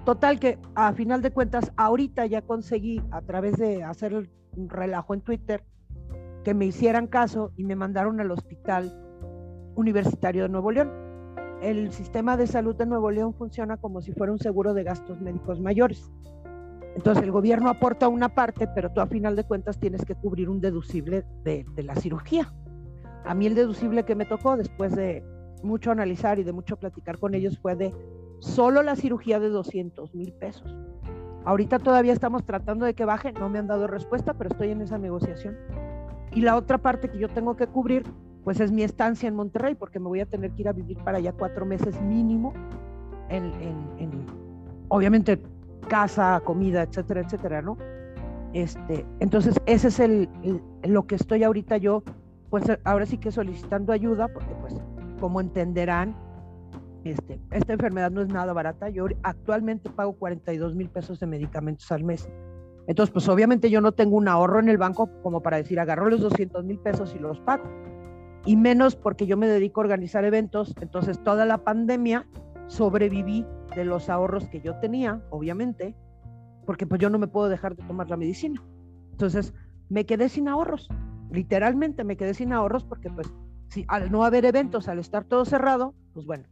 Total 0.05 0.39
que 0.39 0.58
a 0.75 0.93
final 0.93 1.21
de 1.21 1.32
cuentas, 1.32 1.71
ahorita 1.75 2.25
ya 2.27 2.41
conseguí 2.41 3.01
a 3.12 3.21
través 3.21 3.58
de 3.58 3.84
hacer 3.84 4.29
un 4.55 4.69
relajo 4.69 5.13
en 5.13 5.21
Twitter 5.21 5.63
que 6.43 6.53
me 6.53 6.65
hicieran 6.65 7.08
caso 7.08 7.51
y 7.58 7.63
me 7.63 7.75
mandaron 7.75 8.19
al 8.21 8.32
hospital 8.32 8.95
universitario 9.75 10.43
de 10.43 10.49
Nuevo 10.49 10.71
León. 10.71 11.09
El 11.62 11.91
sistema 11.91 12.38
de 12.38 12.48
salud 12.48 12.76
de 12.76 12.86
Nuevo 12.86 13.12
León 13.12 13.34
funciona 13.34 13.76
como 13.76 14.02
si 14.02 14.13
fuera 14.13 14.32
un 14.32 14.39
seguro 14.39 14.74
de 14.74 14.84
gastos 14.84 15.19
médicos 15.19 15.60
mayores. 15.60 16.10
Entonces 16.95 17.24
el 17.24 17.32
gobierno 17.32 17.69
aporta 17.69 18.08
una 18.08 18.30
parte, 18.30 18.67
pero 18.67 18.91
tú 18.91 19.02
a 19.02 19.08
final 19.08 19.36
de 19.36 19.43
cuentas 19.43 19.80
tienes 19.80 20.06
que 20.06 20.15
cubrir 20.15 20.50
un 20.50 20.62
deducible 20.62 21.26
de, 21.43 21.65
la 21.78 21.95
cirugía. 21.95 22.54
A 23.26 23.34
mí 23.34 23.45
el 23.45 23.56
deducible 23.56 24.04
que 24.04 24.15
me 24.15 24.26
tocó 24.26 24.58
después 24.58 24.95
de 24.95 25.24
mucho 25.62 25.91
analizar 25.91 26.39
y 26.39 26.43
de 26.43 26.54
mucho 26.54 26.78
platicar 26.78 27.19
con 27.19 27.36
ellos 27.36 27.60
fue 27.60 27.76
de 27.76 27.93
solo 28.39 28.82
la 28.82 28.95
cirugía 28.95 29.39
de 29.39 29.50
200 29.50 30.15
mil 30.15 30.32
pesos. 30.34 30.76
Ahorita 31.45 31.80
todavía 31.80 32.13
estamos 32.13 32.45
tratando 32.45 32.86
de 32.86 32.93
que 32.93 33.06
baje, 33.06 33.34
no 33.34 33.50
me 33.50 33.60
han 33.60 33.67
dado 33.67 33.88
respuesta, 33.88 34.34
pero 34.34 34.50
estoy 34.50 34.72
en 34.72 34.82
esa 34.82 34.98
negociación. 34.98 35.58
Y 36.34 36.41
la 36.41 36.56
otra 36.56 36.78
parte 36.78 37.10
que 37.10 37.17
yo 37.17 37.28
tengo 37.28 37.56
que 37.56 37.67
cubrir, 37.67 38.04
pues 38.49 38.62
es 38.62 38.71
mi 38.71 38.81
estancia 38.81 39.29
en 39.29 39.35
Monterrey, 39.35 39.75
porque 39.75 39.99
me 39.99 40.07
voy 40.07 40.21
a 40.21 40.25
tener 40.25 40.49
que 40.49 40.63
ir 40.63 40.69
a 40.69 40.73
vivir 40.73 40.97
para 41.03 41.19
allá 41.19 41.33
cuatro 41.33 41.67
meses 41.67 42.01
mínimo, 42.01 42.51
en, 43.29 43.43
en, 43.99 44.25
obviamente 44.88 45.39
casa, 45.88 46.41
comida, 46.43 46.81
etcétera, 46.81 47.21
etcétera, 47.21 47.62
¿no? 47.62 47.77
Este, 48.53 49.05
entonces, 49.19 49.62
ese 49.67 49.89
es 49.89 49.99
el, 49.99 50.29
lo 50.81 51.05
que 51.05 51.13
estoy 51.13 51.43
ahorita 51.43 51.77
yo, 51.77 52.01
pues 52.49 52.63
ahora 52.85 53.05
sí 53.05 53.19
que 53.19 53.31
solicitando 53.31 53.93
ayuda, 53.93 54.27
porque 54.29 54.55
pues 54.62 54.81
como 55.19 55.41
entenderán, 55.41 56.15
este, 57.03 57.39
esta 57.51 57.73
enfermedad 57.73 58.09
no 58.09 58.23
es 58.23 58.29
nada 58.29 58.51
barata. 58.51 58.89
Yo 58.89 59.05
actualmente 59.21 59.91
pago 59.91 60.13
42 60.13 60.73
mil 60.73 60.89
pesos 60.89 61.19
de 61.19 61.27
medicamentos 61.27 61.91
al 61.91 62.03
mes. 62.03 62.27
Entonces, 62.88 63.13
pues 63.13 63.29
obviamente 63.29 63.69
yo 63.69 63.79
no 63.79 63.91
tengo 63.91 64.17
un 64.17 64.27
ahorro 64.27 64.59
en 64.59 64.69
el 64.69 64.79
banco 64.79 65.07
como 65.21 65.43
para 65.43 65.57
decir, 65.57 65.79
agarro 65.79 66.09
los 66.09 66.21
200 66.21 66.65
mil 66.65 66.79
pesos 66.79 67.13
y 67.15 67.19
los 67.19 67.39
pago. 67.41 67.65
Y 68.45 68.56
menos 68.56 68.95
porque 68.95 69.25
yo 69.28 69.38
me 69.38 69.47
dedico 69.47 69.82
a 69.82 69.84
organizar 69.84 70.25
eventos. 70.25 70.73
Entonces, 70.82 71.21
toda 71.23 71.45
la 71.45 71.60
pandemia 71.60 72.28
sobreviví 72.67 73.45
de 73.75 73.86
los 73.86 74.10
ahorros 74.10 74.47
que 74.47 74.62
yo 74.62 74.75
tenía, 74.80 75.21
obviamente, 75.30 75.95
porque 76.65 76.86
pues 76.86 77.02
yo 77.02 77.10
no 77.10 77.19
me 77.19 77.28
puedo 77.28 77.49
dejar 77.49 77.75
de 77.75 77.84
tomar 77.84 78.10
la 78.10 78.17
medicina. 78.17 78.62
Entonces, 79.12 79.54
me 79.89 80.06
quedé 80.06 80.30
sin 80.30 80.47
ahorros. 80.47 80.88
Literalmente 81.32 82.04
me 82.04 82.15
quedé 82.15 82.34
sin 82.34 82.54
ahorros 82.54 82.84
porque 82.84 83.10
pues 83.10 83.32
si 83.67 83.86
al 83.88 84.12
no 84.12 84.23
haber 84.23 84.45
eventos, 84.45 84.88
al 84.88 84.99
estar 84.99 85.23
todo 85.25 85.45
cerrado, 85.45 85.93
pues 86.13 86.25
bueno, 86.25 86.45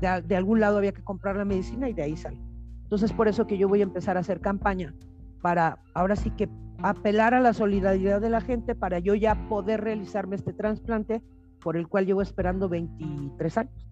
de, 0.00 0.22
de, 0.22 0.36
algún 0.36 0.60
lado 0.60 0.78
había 0.78 0.92
que 0.92 1.02
comprar 1.02 1.36
la 1.36 1.44
medicina 1.44 1.88
y 1.88 1.92
de 1.92 2.02
ahí 2.02 2.16
sale. 2.16 2.40
Entonces, 2.82 3.12
por 3.12 3.28
eso 3.28 3.46
que 3.46 3.56
yo 3.56 3.68
voy 3.68 3.80
a 3.80 3.84
empezar 3.84 4.16
a 4.16 4.20
hacer 4.20 4.40
campaña 4.40 4.94
para 5.42 5.78
ahora 5.94 6.16
sí 6.16 6.30
que 6.30 6.48
apelar 6.82 7.34
a 7.34 7.40
la 7.40 7.52
solidaridad 7.52 8.20
de 8.20 8.30
la 8.30 8.40
gente 8.40 8.74
para 8.74 8.98
yo 8.98 9.14
ya 9.14 9.48
poder 9.48 9.82
realizarme 9.82 10.36
este 10.36 10.52
trasplante 10.52 11.22
por 11.60 11.76
el 11.76 11.88
cual 11.88 12.06
llevo 12.06 12.22
esperando 12.22 12.68
23 12.68 13.58
años. 13.58 13.86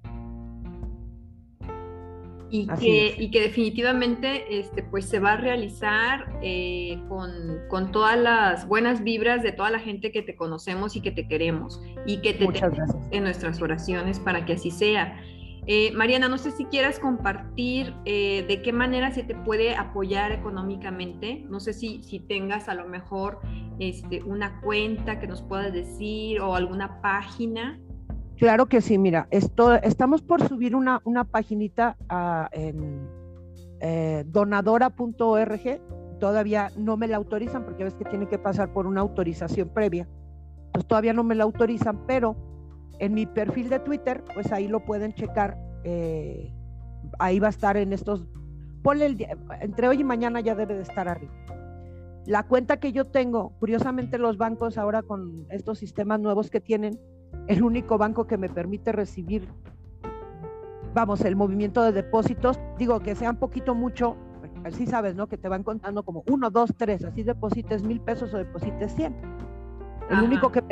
Y 2.51 2.66
que, 2.66 3.14
y 3.18 3.31
que, 3.31 3.42
definitivamente 3.42 4.59
este, 4.59 4.83
pues 4.83 5.05
se 5.05 5.18
va 5.18 5.35
a 5.35 5.37
realizar 5.37 6.38
eh, 6.42 6.98
con, 7.07 7.31
con, 7.68 7.92
todas 7.92 8.18
las 8.18 8.66
buenas 8.66 9.05
vibras 9.05 9.42
de 9.42 9.53
toda 9.53 9.70
la 9.70 9.79
gente 9.79 10.12
que 10.12 10.22
te 10.22 10.35
conocemos 10.35 10.96
y 10.96 11.03
que 11.03 11.11
te 11.11 11.29
queremos 11.29 11.83
y 12.07 12.22
que 12.22 12.33
te 12.33 12.46
tenemos 12.46 12.96
en 13.11 13.24
nuestras 13.24 13.61
oraciones 13.61 14.18
para 14.18 14.46
que 14.46 14.55
así 14.55 14.70
sea. 14.70 15.20
Eh, 15.71 15.93
Mariana, 15.93 16.31
no 16.31 16.39
sé 16.39 16.51
si 16.51 16.65
quieras 16.65 16.99
compartir 16.99 17.95
eh, 18.07 18.43
de 18.49 18.63
qué 18.63 18.73
manera 18.73 19.13
se 19.13 19.23
te 19.23 19.35
puede 19.35 19.77
apoyar 19.77 20.33
económicamente. 20.33 21.45
No 21.51 21.61
sé 21.61 21.75
si, 21.75 22.03
si 22.03 22.21
tengas 22.21 22.71
a 22.71 22.75
lo 22.75 22.89
mejor 22.89 23.41
este, 23.79 24.23
una 24.23 24.63
cuenta 24.63 25.21
que 25.21 25.27
nos 25.27 25.43
puedas 25.43 25.71
decir 25.75 26.41
o 26.41 26.55
alguna 26.55 27.03
página. 27.03 27.79
Claro 28.39 28.65
que 28.65 28.81
sí, 28.81 28.97
mira, 28.97 29.29
estamos 29.31 30.23
por 30.23 30.49
subir 30.49 30.75
una, 30.75 31.03
una 31.05 31.25
paginita 31.25 31.99
ah, 32.09 32.49
en 32.53 33.07
eh, 33.81 34.25
donadora.org. 34.27 35.81
Todavía 36.19 36.71
no 36.79 36.97
me 36.97 37.09
la 37.09 37.19
autorizan 37.19 37.67
porque 37.67 37.85
ves 37.85 37.95
que 37.95 38.07
tiene 38.07 38.27
que 38.27 38.39
pasar 38.39 38.73
por 38.73 38.87
una 38.87 39.03
autorización 39.03 39.69
previa. 39.69 40.09
Pues 40.73 40.87
todavía 40.87 41.13
no 41.13 41.25
me 41.25 41.35
la 41.35 41.45
autorizan, 41.45 42.07
pero 42.07 42.48
en 42.99 43.15
mi 43.15 43.27
perfil 43.27 43.69
de 43.69 43.79
Twitter, 43.79 44.23
pues 44.35 44.53
ahí 44.53 44.69
lo 44.69 44.85
pueden 44.85 45.13
checar. 45.15 45.59
Eh, 45.85 46.53
ahí 47.19 47.39
va 47.39 47.49
a 47.49 47.51
estar 47.51 47.77
en 47.77 47.93
estos. 47.93 48.27
Ponle 48.83 49.07
el 49.07 49.17
día, 49.17 49.37
entre 49.61 49.89
hoy 49.89 50.01
y 50.01 50.05
mañana 50.05 50.41
ya 50.41 50.55
debe 50.55 50.75
de 50.75 50.83
estar 50.83 51.09
arriba. 51.09 51.33
La 52.27 52.43
cuenta 52.43 52.79
que 52.79 52.93
yo 52.93 53.07
tengo, 53.07 53.55
curiosamente 53.59 54.19
los 54.19 54.37
bancos 54.37 54.77
ahora 54.77 55.03
con 55.03 55.47
estos 55.51 55.79
sistemas 55.79 56.21
nuevos 56.21 56.51
que 56.51 56.61
tienen, 56.61 56.99
el 57.47 57.63
único 57.63 57.97
banco 57.97 58.27
que 58.27 58.37
me 58.37 58.49
permite 58.49 58.93
recibir, 58.93 59.49
vamos, 60.95 61.23
el 61.23 61.37
movimiento 61.37 61.83
de 61.83 61.93
depósitos, 61.93 62.61
digo 62.79 63.01
que 63.01 63.15
sea 63.15 63.31
un 63.31 63.37
poquito 63.37 63.75
mucho, 63.75 64.17
así 64.65 64.87
sabes, 64.87 65.15
¿no? 65.15 65.27
Que 65.27 65.39
te 65.39 65.49
van 65.49 65.63
contando 65.63 66.03
como 66.03 66.23
uno, 66.29 66.51
dos, 66.51 66.75
tres, 66.77 67.03
así 67.05 67.23
deposites 67.23 67.83
mil 67.83 68.01
pesos 68.01 68.35
o 68.35 68.39
deposites 68.39 68.93
cien. 68.95 69.15
El 70.11 70.21
único 70.21 70.53
que, 70.53 70.63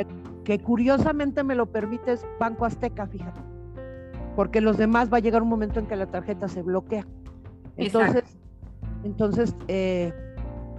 que 0.47 0.59
curiosamente 0.59 1.43
me 1.43 1.55
lo 1.55 1.65
permite 1.65 2.13
es 2.13 2.25
Banco 2.39 2.63
Azteca, 2.63 3.05
fíjate. 3.05 3.41
Porque 4.33 4.61
los 4.61 4.77
demás 4.77 5.11
va 5.11 5.17
a 5.17 5.19
llegar 5.19 5.43
un 5.43 5.49
momento 5.49 5.77
en 5.81 5.87
que 5.87 5.97
la 5.97 6.05
tarjeta 6.05 6.47
se 6.47 6.61
bloquea. 6.61 7.05
Entonces, 7.75 8.23
entonces 9.03 9.53
eh, 9.67 10.13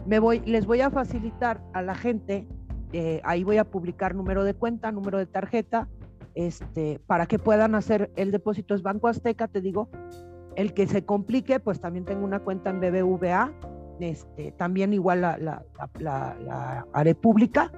me 0.06 0.20
voy, 0.20 0.40
les 0.46 0.64
voy 0.64 0.80
a 0.80 0.88
facilitar 0.88 1.60
a 1.74 1.82
la 1.82 1.94
gente, 1.94 2.48
eh, 2.94 3.20
ahí 3.24 3.44
voy 3.44 3.58
a 3.58 3.64
publicar 3.64 4.14
número 4.14 4.42
de 4.42 4.54
cuenta, 4.54 4.90
número 4.90 5.18
de 5.18 5.26
tarjeta, 5.26 5.86
este, 6.34 6.98
para 7.06 7.26
que 7.26 7.38
puedan 7.38 7.74
hacer 7.74 8.10
el 8.16 8.30
depósito. 8.30 8.74
Es 8.74 8.80
Banco 8.80 9.06
Azteca, 9.06 9.48
te 9.48 9.60
digo. 9.60 9.90
El 10.56 10.72
que 10.72 10.86
se 10.86 11.04
complique, 11.04 11.60
pues 11.60 11.78
también 11.78 12.06
tengo 12.06 12.24
una 12.24 12.40
cuenta 12.40 12.70
en 12.70 12.80
BBVA, 12.80 13.52
este, 14.00 14.50
también 14.52 14.94
igual 14.94 15.20
la, 15.20 15.36
la, 15.36 15.62
la, 15.98 16.38
la, 16.40 16.86
la 17.04 17.14
pública 17.16 17.70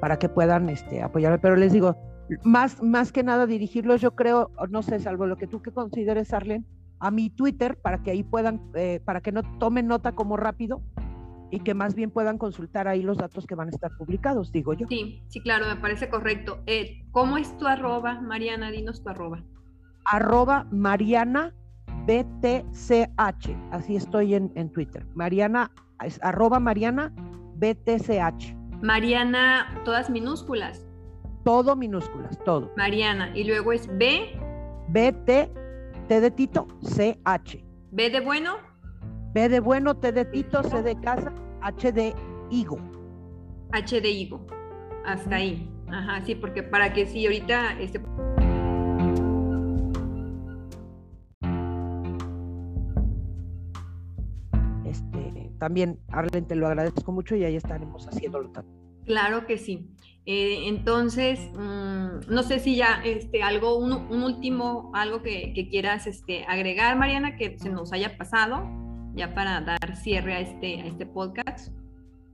para 0.00 0.18
que 0.18 0.28
puedan 0.28 0.68
este, 0.68 1.02
apoyarme. 1.02 1.38
Pero 1.38 1.56
les 1.56 1.72
digo, 1.72 1.96
más, 2.44 2.82
más 2.82 3.12
que 3.12 3.22
nada 3.22 3.46
dirigirlos, 3.46 4.00
yo 4.00 4.14
creo, 4.14 4.50
no 4.70 4.82
sé, 4.82 4.98
salvo 4.98 5.26
lo 5.26 5.36
que 5.36 5.46
tú 5.46 5.62
que 5.62 5.70
consideres, 5.70 6.32
Arlen, 6.32 6.66
a 6.98 7.10
mi 7.10 7.30
Twitter 7.30 7.76
para 7.76 8.02
que 8.02 8.10
ahí 8.10 8.22
puedan, 8.22 8.70
eh, 8.74 9.00
para 9.04 9.20
que 9.20 9.32
no 9.32 9.42
tomen 9.58 9.86
nota 9.86 10.12
como 10.12 10.36
rápido 10.36 10.82
y 11.50 11.60
que 11.60 11.74
más 11.74 11.94
bien 11.94 12.10
puedan 12.10 12.38
consultar 12.38 12.88
ahí 12.88 13.02
los 13.02 13.18
datos 13.18 13.46
que 13.46 13.54
van 13.54 13.68
a 13.68 13.70
estar 13.70 13.90
publicados, 13.96 14.50
digo 14.50 14.74
yo. 14.74 14.86
Sí, 14.88 15.22
sí, 15.28 15.40
claro, 15.40 15.66
me 15.66 15.76
parece 15.76 16.08
correcto. 16.08 16.62
Eh, 16.66 17.04
¿Cómo 17.12 17.38
es 17.38 17.56
tu 17.58 17.66
arroba, 17.66 18.20
Mariana? 18.20 18.70
Dinos 18.70 19.02
tu 19.02 19.10
arroba. 19.10 19.44
Arroba 20.04 20.66
Mariana 20.70 21.54
BTCH, 22.06 23.50
así 23.70 23.96
estoy 23.96 24.34
en, 24.34 24.52
en 24.54 24.70
Twitter. 24.72 25.06
Mariana, 25.14 25.70
es 26.04 26.22
arroba 26.22 26.60
Mariana 26.60 27.12
BTCH. 27.56 28.54
Mariana, 28.82 29.80
todas 29.84 30.10
minúsculas. 30.10 30.86
Todo 31.44 31.76
minúsculas, 31.76 32.38
todo. 32.44 32.72
Mariana, 32.76 33.30
y 33.34 33.44
luego 33.44 33.72
es 33.72 33.86
B. 33.96 34.38
B, 34.88 35.12
T, 35.12 35.52
T 36.08 36.20
de 36.20 36.30
Tito, 36.30 36.66
C, 36.82 37.18
H. 37.24 37.64
B 37.92 38.10
de 38.10 38.20
bueno. 38.20 38.56
B 39.32 39.48
de 39.48 39.60
bueno, 39.60 39.96
T 39.96 40.12
de 40.12 40.24
Tito, 40.24 40.62
C 40.62 40.82
de 40.82 40.98
casa, 41.00 41.32
H 41.62 41.92
de 41.92 42.14
higo. 42.50 42.78
H 43.72 44.00
de 44.00 44.10
higo. 44.10 44.46
Hasta 45.04 45.36
ahí. 45.36 45.70
Ajá, 45.88 46.20
sí, 46.24 46.34
porque 46.34 46.62
para 46.62 46.92
que 46.92 47.06
sí, 47.06 47.26
ahorita 47.26 47.78
este. 47.80 48.00
También, 55.58 55.98
Arlen, 56.08 56.46
te 56.46 56.54
lo 56.54 56.66
agradezco 56.66 57.12
mucho 57.12 57.36
y 57.36 57.44
ahí 57.44 57.56
estaremos 57.56 58.06
haciéndolo 58.06 58.50
también. 58.50 58.76
Claro 59.04 59.46
que 59.46 59.58
sí. 59.58 59.88
Eh, 60.26 60.66
entonces, 60.66 61.38
mm, 61.54 62.32
no 62.32 62.42
sé 62.42 62.58
si 62.58 62.76
ya 62.76 63.00
este, 63.04 63.44
algo, 63.44 63.78
un, 63.78 63.92
último, 64.22 64.90
algo 64.94 65.22
que, 65.22 65.68
quieras 65.70 66.08
este, 66.08 66.44
agregar, 66.46 66.98
Mariana, 66.98 67.36
que 67.36 67.56
se 67.58 67.70
nos 67.70 67.92
haya 67.92 68.18
pasado, 68.18 68.68
ya 69.14 69.34
para 69.34 69.60
dar 69.60 69.96
cierre 69.96 70.34
a 70.34 70.40
este, 70.40 70.80
a 70.80 70.86
este 70.86 71.06
podcast. 71.06 71.72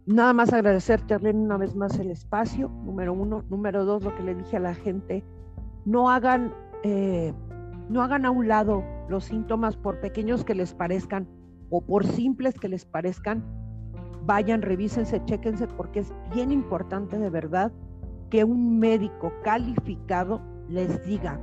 Nada 0.06 0.32
más 0.32 0.52
agradecerte, 0.52 1.14
Arlen, 1.14 1.36
una 1.36 1.58
vez 1.58 1.76
más 1.76 1.98
el 1.98 2.10
espacio, 2.10 2.68
número 2.84 3.12
uno. 3.12 3.44
Número 3.50 3.84
dos, 3.84 4.02
lo 4.02 4.14
que 4.16 4.22
le 4.22 4.34
dije 4.34 4.56
a 4.56 4.60
la 4.60 4.74
gente, 4.74 5.22
no 5.84 6.10
hagan, 6.10 6.54
eh, 6.82 7.32
no 7.90 8.02
hagan 8.02 8.24
a 8.24 8.30
un 8.30 8.48
lado 8.48 8.82
los 9.08 9.26
síntomas, 9.26 9.76
por 9.76 10.00
pequeños 10.00 10.44
que 10.44 10.54
les 10.54 10.74
parezcan, 10.74 11.28
o 11.72 11.80
por 11.80 12.06
simples 12.06 12.54
que 12.60 12.68
les 12.68 12.84
parezcan, 12.84 13.42
vayan, 14.26 14.60
revísense, 14.60 15.24
chéquense, 15.24 15.66
porque 15.66 16.00
es 16.00 16.12
bien 16.34 16.52
importante 16.52 17.18
de 17.18 17.30
verdad 17.30 17.72
que 18.28 18.44
un 18.44 18.78
médico 18.78 19.32
calificado 19.42 20.42
les 20.68 21.04
diga, 21.06 21.40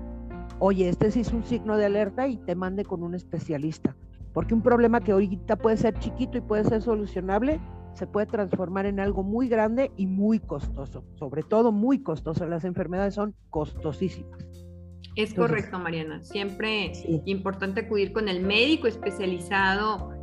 oye, 0.60 0.88
este 0.88 1.10
sí 1.10 1.22
es 1.22 1.34
un 1.34 1.44
signo 1.44 1.78
de 1.78 1.86
alerta 1.86 2.28
y 2.28 2.38
te 2.38 2.54
mande 2.56 2.86
con 2.86 3.04
un 3.04 3.16
especialista. 3.16 3.96
porque 4.32 4.54
un 4.54 4.62
problema 4.62 5.02
que 5.02 5.12
ahorita 5.12 5.56
puede 5.56 5.76
ser 5.76 5.98
chiquito 5.98 6.38
y 6.38 6.42
puede 6.42 6.64
ser 6.64 6.84
solucionable, 6.84 7.60
se 7.96 8.06
puede 8.06 8.28
transformar 8.28 8.86
en 8.86 9.00
algo 9.00 9.24
muy 9.24 9.50
grande 9.50 9.92
y 9.98 10.06
muy 10.06 10.38
costoso, 10.40 11.04
sobre 11.16 11.42
todo 11.42 11.72
muy 11.72 12.04
costoso. 12.04 12.46
Las 12.46 12.64
enfermedades 12.64 13.16
son 13.16 13.34
costosísimas. 13.50 14.68
Es 15.16 15.34
correcto, 15.34 15.80
Mariana. 15.80 16.22
Siempre 16.22 16.92
importante 17.26 17.82
acudir 17.82 18.14
con 18.14 18.30
el 18.30 18.42
médico 18.42 18.88
especializado. 18.88 20.19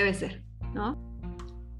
Debe 0.00 0.14
ser, 0.14 0.42
¿no? 0.74 0.98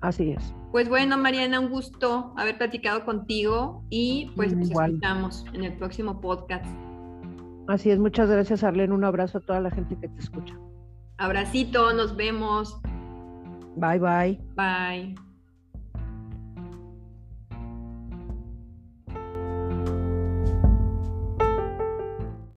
Así 0.00 0.30
es. 0.30 0.54
Pues 0.72 0.88
bueno, 0.88 1.18
Mariana, 1.18 1.60
un 1.60 1.68
gusto 1.68 2.32
haber 2.36 2.56
platicado 2.56 3.04
contigo 3.04 3.84
y 3.90 4.30
pues 4.36 4.54
nos 4.54 4.70
escuchamos 4.70 5.44
en 5.52 5.64
el 5.64 5.76
próximo 5.76 6.20
podcast. 6.20 6.64
Así 7.68 7.90
es, 7.90 7.98
muchas 7.98 8.28
gracias, 8.28 8.64
Arlene. 8.64 8.94
Un 8.94 9.04
abrazo 9.04 9.38
a 9.38 9.40
toda 9.40 9.60
la 9.60 9.70
gente 9.70 9.96
que 10.00 10.08
te 10.08 10.20
escucha. 10.20 10.54
Abracito, 11.18 11.92
nos 11.92 12.16
vemos. 12.16 12.80
Bye, 13.76 13.98
bye. 13.98 14.40
Bye. 14.56 15.29